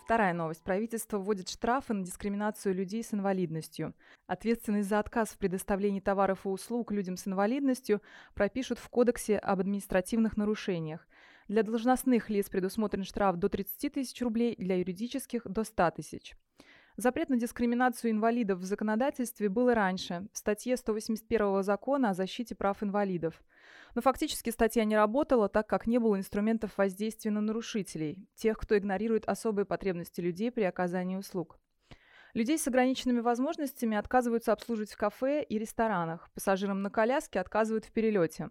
[0.09, 0.63] Вторая новость.
[0.63, 3.93] Правительство вводит штрафы на дискриминацию людей с инвалидностью.
[4.25, 8.01] Ответственность за отказ в предоставлении товаров и услуг людям с инвалидностью
[8.33, 11.07] пропишут в Кодексе об административных нарушениях.
[11.47, 16.35] Для должностных лиц предусмотрен штраф до 30 тысяч рублей, для юридических– до 100 тысяч.
[16.99, 22.55] Запрет на дискриминацию инвалидов в законодательстве был и раньше, в статье 181 закона о защите
[22.55, 23.41] прав инвалидов.
[23.95, 28.77] Но фактически статья не работала, так как не было инструментов воздействия на нарушителей, тех, кто
[28.77, 31.57] игнорирует особые потребности людей при оказании услуг.
[32.33, 37.93] Людей с ограниченными возможностями отказываются обслуживать в кафе и ресторанах, пассажирам на коляске отказывают в
[37.93, 38.49] перелете.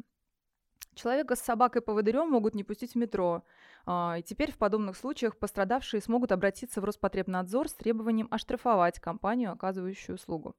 [0.95, 3.45] Человека с собакой-поводырем могут не пустить в метро.
[3.87, 9.53] А, и теперь в подобных случаях пострадавшие смогут обратиться в Роспотребнадзор с требованием оштрафовать компанию,
[9.53, 10.57] оказывающую услугу.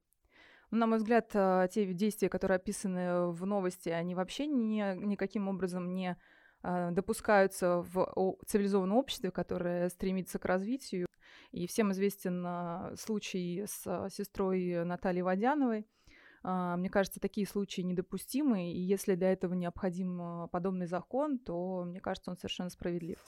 [0.70, 5.92] На мой взгляд, а, те действия, которые описаны в новости, они вообще ни, никаким образом
[5.92, 6.16] не
[6.62, 11.06] а, допускаются в цивилизованном обществе, которое стремится к развитию.
[11.50, 15.86] И всем известен случай с сестрой Натальей Водяновой–
[16.42, 22.00] мне кажется, такие случаи недопустимы, и если для этого необходим а, подобный закон, то, мне
[22.00, 23.18] кажется, он совершенно справедлив.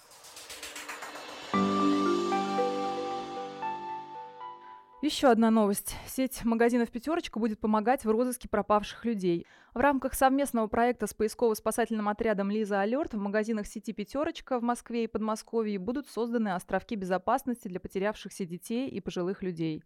[5.02, 5.96] Еще одна новость.
[6.06, 9.48] Сеть магазинов «Пятерочка» будет помогать в розыске пропавших людей.
[9.74, 15.02] В рамках совместного проекта с поисково-спасательным отрядом «Лиза Алерт» в магазинах сети «Пятерочка» в Москве
[15.02, 19.82] и Подмосковье будут созданы островки безопасности для потерявшихся детей и пожилых людей.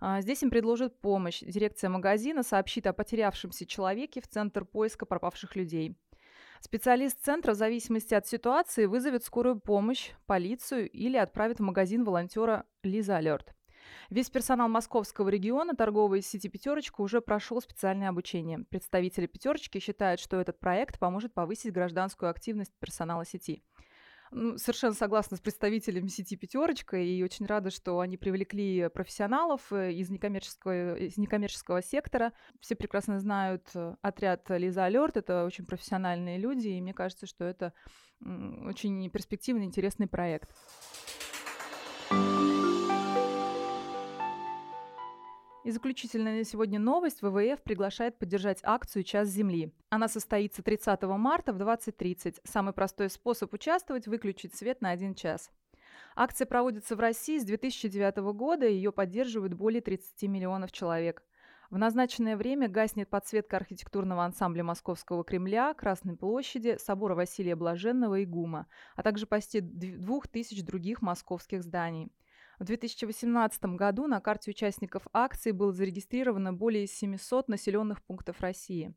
[0.00, 1.40] А, здесь им предложат помощь.
[1.40, 5.96] Дирекция магазина сообщит о потерявшемся человеке в Центр поиска пропавших людей.
[6.60, 12.64] Специалист центра в зависимости от ситуации вызовет скорую помощь, полицию или отправит в магазин волонтера
[12.82, 13.54] Лиза Алерт.
[14.10, 18.64] Весь персонал московского региона торговой сети «Пятерочка» уже прошел специальное обучение.
[18.70, 23.62] Представители «Пятерочки» считают, что этот проект поможет повысить гражданскую активность персонала сети.
[24.30, 30.10] Совершенно согласна с представителями сети «Пятерочка» и очень рада, что они привлекли профессионалов э, из
[30.10, 32.32] некоммерческого, из некоммерческого сектора.
[32.60, 37.44] Все прекрасно знают э, отряд «Лиза Алерт», это очень профессиональные люди, и мне кажется, что
[37.44, 37.72] это
[38.20, 40.50] очень перспективный, интересный проект.
[45.68, 47.20] И заключительная на сегодня новость.
[47.20, 49.70] ВВФ приглашает поддержать акцию «Час Земли».
[49.90, 52.40] Она состоится 30 марта в 20.30.
[52.42, 55.50] Самый простой способ участвовать– выключить свет на один час.
[56.16, 61.22] Акция проводится в России с 2009 года, и ее поддерживают более 30 миллионов человек.
[61.68, 68.24] В назначенное время гаснет подсветка архитектурного ансамбля Московского Кремля, Красной площади, собора Василия Блаженного и
[68.24, 72.10] ГУМа, а также почти двух тысяч других московских зданий.
[72.58, 78.94] В 2018 году на карте участников акции было зарегистрировано более 700 населенных пунктов России.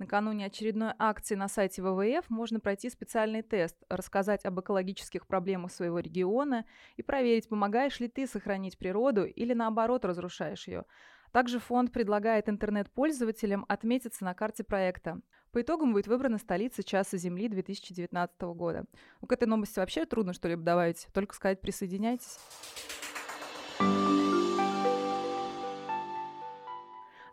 [0.00, 6.00] Накануне очередной акции на сайте ВВФ можно пройти специальный тест, рассказать об экологических проблемах своего
[6.00, 6.66] региона
[6.96, 10.84] и проверить, помогаешь ли ты сохранить природу или наоборот разрушаешь ее.
[11.30, 15.20] Также фонд предлагает интернет-пользователям отметиться на карте проекта.
[15.54, 18.86] По итогам будет выбрана столица Часа Земли 2019 года.
[19.20, 22.40] Ну, к этой новости вообще трудно что-либо добавить, только сказать присоединяйтесь.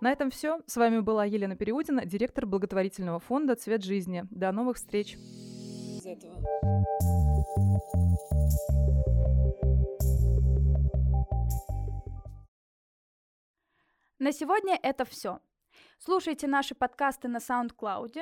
[0.01, 0.61] На этом все.
[0.67, 4.25] С вами была Елена Переудина, директор благотворительного фонда «Цвет жизни».
[4.29, 5.17] До новых встреч!
[14.19, 15.39] На сегодня это все.
[16.03, 18.15] Слушайте наши подкасты на SoundCloud,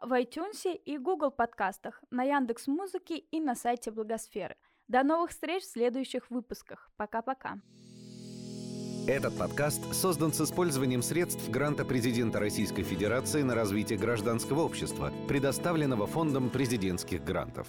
[0.00, 4.56] в iTunes и Google подкастах, на Яндекс Музыке и на сайте Благосферы.
[4.88, 6.90] До новых встреч в следующих выпусках.
[6.96, 7.58] Пока-пока.
[9.06, 16.06] Этот подкаст создан с использованием средств гранта президента Российской Федерации на развитие гражданского общества, предоставленного
[16.06, 17.68] Фондом президентских грантов.